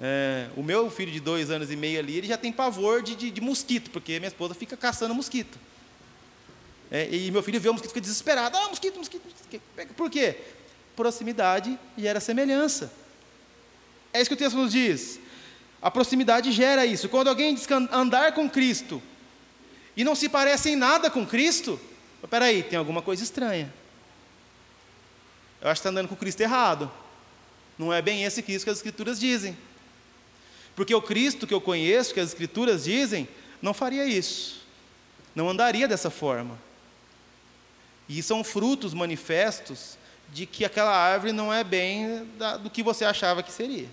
[0.00, 3.14] É, o meu filho de dois anos e meio ali, ele já tem pavor de,
[3.14, 5.56] de, de mosquito, porque minha esposa fica caçando mosquito.
[6.90, 8.56] É, e meu filho vê o mosquito fica desesperado.
[8.56, 9.62] Ah, mosquito, mosquito, mosquito.
[9.94, 10.36] Por quê?
[10.96, 12.92] Proximidade gera semelhança.
[14.12, 15.18] É isso que o texto nos diz.
[15.80, 17.08] A proximidade gera isso.
[17.08, 19.02] Quando alguém diz andar com Cristo
[19.96, 21.80] e não se parece em nada com Cristo,
[22.22, 23.72] espera aí, tem alguma coisa estranha.
[25.60, 26.90] Eu acho que está andando com Cristo errado.
[27.78, 29.56] Não é bem esse Cristo que as Escrituras dizem.
[30.76, 33.28] Porque o Cristo que eu conheço, que as Escrituras dizem,
[33.62, 34.62] não faria isso.
[35.34, 36.58] Não andaria dessa forma.
[38.08, 39.96] E são frutos manifestos
[40.32, 43.88] de que aquela árvore não é bem da, do que você achava que seria.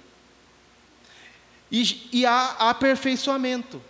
[1.71, 3.81] E, e há aperfeiçoamento.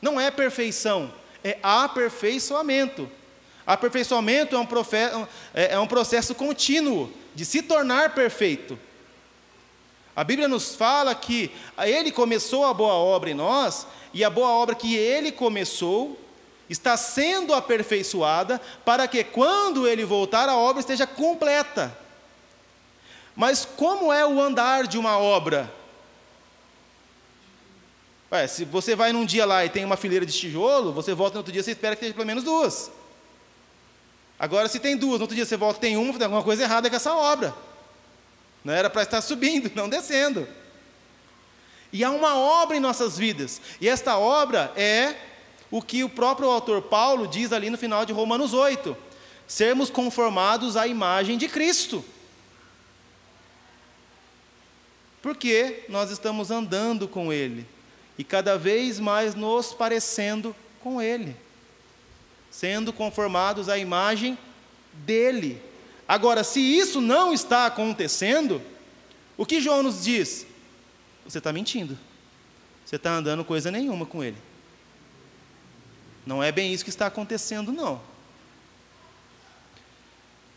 [0.00, 1.12] Não é perfeição,
[1.44, 3.08] é aperfeiçoamento.
[3.66, 4.66] Aperfeiçoamento é um,
[5.54, 8.78] é, é um processo contínuo de se tornar perfeito.
[10.16, 14.48] A Bíblia nos fala que Ele começou a boa obra em nós, e a boa
[14.48, 16.18] obra que Ele começou
[16.70, 21.96] está sendo aperfeiçoada para que quando Ele voltar a obra esteja completa.
[23.34, 25.72] Mas como é o andar de uma obra?
[28.48, 31.38] Se você vai num dia lá e tem uma fileira de tijolo, você volta no
[31.38, 32.90] outro dia, você espera que tenha pelo menos duas.
[34.36, 36.90] Agora, se tem duas, no outro dia você volta tem uma, tem alguma coisa errada
[36.90, 37.54] com essa obra.
[38.64, 40.48] Não era para estar subindo, não descendo.
[41.92, 43.60] E há uma obra em nossas vidas.
[43.80, 45.14] E esta obra é
[45.70, 48.96] o que o próprio autor Paulo diz ali no final de Romanos 8:
[49.46, 52.04] sermos conformados à imagem de Cristo.
[55.22, 57.73] Porque nós estamos andando com Ele
[58.16, 61.36] e cada vez mais nos parecendo com Ele.
[62.50, 64.38] sendo conformados à imagem
[64.92, 65.60] dele.
[66.06, 68.62] Agora, se isso não está acontecendo,
[69.36, 70.46] o que João nos diz?
[71.24, 71.98] Você está mentindo.
[72.84, 74.36] Você está andando coisa nenhuma com ele.
[76.26, 78.00] Não é bem isso que está acontecendo, não.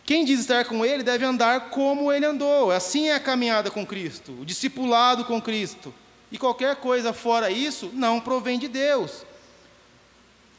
[0.06, 2.72] Quem diz estar com ele deve andar como ele andou.
[2.72, 5.94] Assim é a caminhada com Cristo, o discipulado com Cristo.
[6.32, 9.26] E qualquer coisa fora isso não provém de Deus.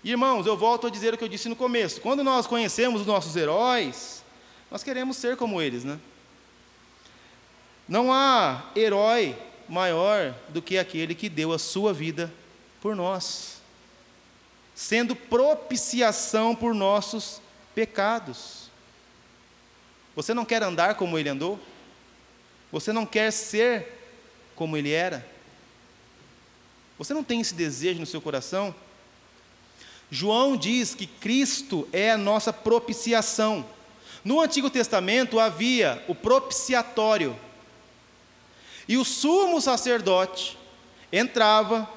[0.02, 2.00] Irmãos, eu volto a dizer o que eu disse no começo.
[2.00, 4.22] Quando nós conhecemos os nossos heróis,
[4.70, 5.98] nós queremos ser como eles, né?
[7.88, 9.36] Não há herói
[9.68, 12.32] maior do que aquele que deu a sua vida
[12.80, 13.60] por nós,
[14.74, 17.40] sendo propiciação por nossos
[17.74, 18.70] pecados.
[20.14, 21.58] Você não quer andar como ele andou?
[22.70, 23.98] Você não quer ser
[24.54, 25.26] como ele era?
[26.98, 28.74] Você não tem esse desejo no seu coração?
[30.10, 33.64] João diz que Cristo é a nossa propiciação.
[34.24, 37.38] No Antigo Testamento havia o propiciatório.
[38.88, 40.58] E o sumo sacerdote
[41.12, 41.88] entrava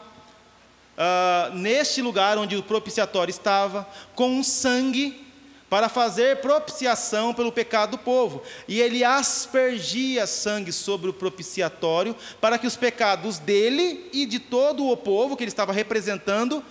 [0.97, 5.25] uh, neste lugar onde o propiciatório estava, com um sangue
[5.71, 8.43] para fazer propiciação pelo pecado do povo.
[8.67, 14.85] E ele aspergia sangue sobre o propiciatório para que os pecados dele e de todo
[14.85, 16.61] o povo que ele estava representando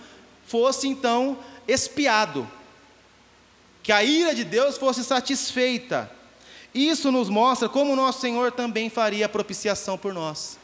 [0.45, 2.47] fosse então expiado.
[3.81, 6.11] Que a ira de Deus fosse satisfeita.
[6.71, 10.59] Isso nos mostra como nosso Senhor também faria propiciação por nós.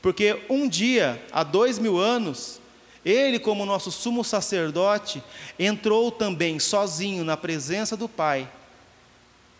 [0.00, 2.58] Porque um dia, há dois mil anos,
[3.08, 5.22] ele, como nosso sumo sacerdote,
[5.56, 8.50] entrou também sozinho na presença do Pai.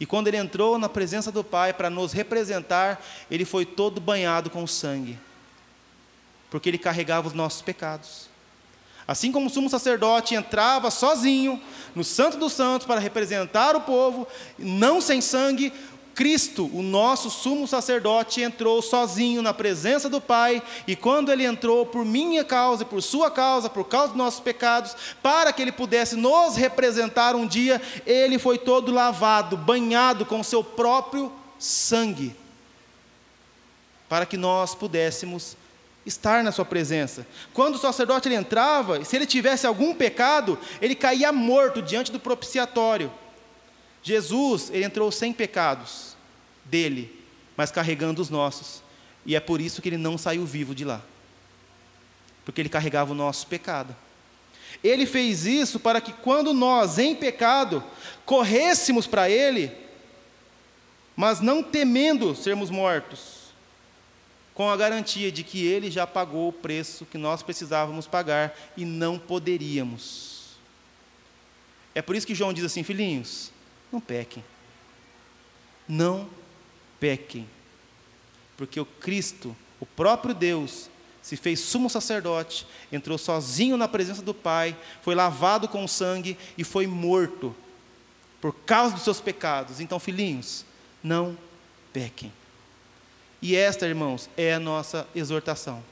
[0.00, 4.50] E quando ele entrou na presença do Pai para nos representar, ele foi todo banhado
[4.50, 5.16] com sangue,
[6.50, 8.28] porque ele carregava os nossos pecados.
[9.06, 11.62] Assim como o sumo sacerdote entrava sozinho
[11.94, 14.26] no Santo dos Santos para representar o povo,
[14.58, 15.72] não sem sangue,
[16.16, 21.84] Cristo, o nosso sumo sacerdote, entrou sozinho na presença do Pai, e quando ele entrou
[21.84, 25.70] por minha causa e por sua causa, por causa dos nossos pecados, para que ele
[25.70, 32.34] pudesse nos representar um dia, ele foi todo lavado, banhado com seu próprio sangue,
[34.08, 35.54] para que nós pudéssemos
[36.06, 37.26] estar na sua presença.
[37.52, 42.18] Quando o sacerdote ele entrava, se ele tivesse algum pecado, ele caía morto diante do
[42.18, 43.12] propiciatório.
[44.06, 46.16] Jesus, ele entrou sem pecados
[46.64, 47.12] dele,
[47.56, 48.80] mas carregando os nossos.
[49.24, 51.02] E é por isso que ele não saiu vivo de lá.
[52.44, 53.96] Porque ele carregava o nosso pecado.
[54.84, 57.82] Ele fez isso para que quando nós, em pecado,
[58.24, 59.72] corrêssemos para ele,
[61.16, 63.46] mas não temendo sermos mortos,
[64.54, 68.84] com a garantia de que ele já pagou o preço que nós precisávamos pagar e
[68.84, 70.50] não poderíamos.
[71.92, 73.50] É por isso que João diz assim, filhinhos,
[73.92, 74.44] não pequem.
[75.88, 76.28] Não
[76.98, 77.48] pequem.
[78.56, 80.88] Porque o Cristo, o próprio Deus,
[81.22, 86.64] se fez sumo sacerdote, entrou sozinho na presença do Pai, foi lavado com sangue e
[86.64, 87.54] foi morto
[88.40, 89.80] por causa dos seus pecados.
[89.80, 90.64] Então, filhinhos,
[91.02, 91.36] não
[91.92, 92.32] pequem.
[93.42, 95.82] E esta, irmãos, é a nossa exortação.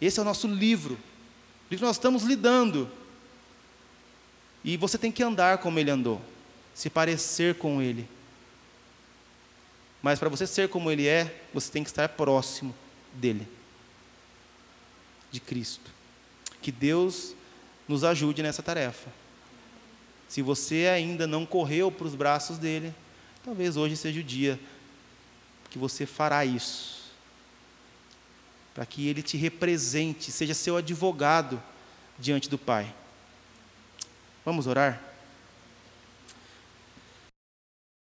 [0.00, 0.94] Esse é o nosso livro.
[0.94, 2.90] O livro que nós estamos lidando.
[4.68, 6.20] E você tem que andar como ele andou,
[6.74, 8.06] se parecer com ele.
[10.02, 12.74] Mas para você ser como ele é, você tem que estar próximo
[13.14, 13.48] dele,
[15.30, 15.90] de Cristo.
[16.60, 17.34] Que Deus
[17.88, 19.10] nos ajude nessa tarefa.
[20.28, 22.94] Se você ainda não correu para os braços dele,
[23.42, 24.60] talvez hoje seja o dia
[25.70, 27.10] que você fará isso.
[28.74, 31.58] Para que ele te represente, seja seu advogado
[32.18, 32.94] diante do Pai.
[34.48, 35.07] Vamos orar?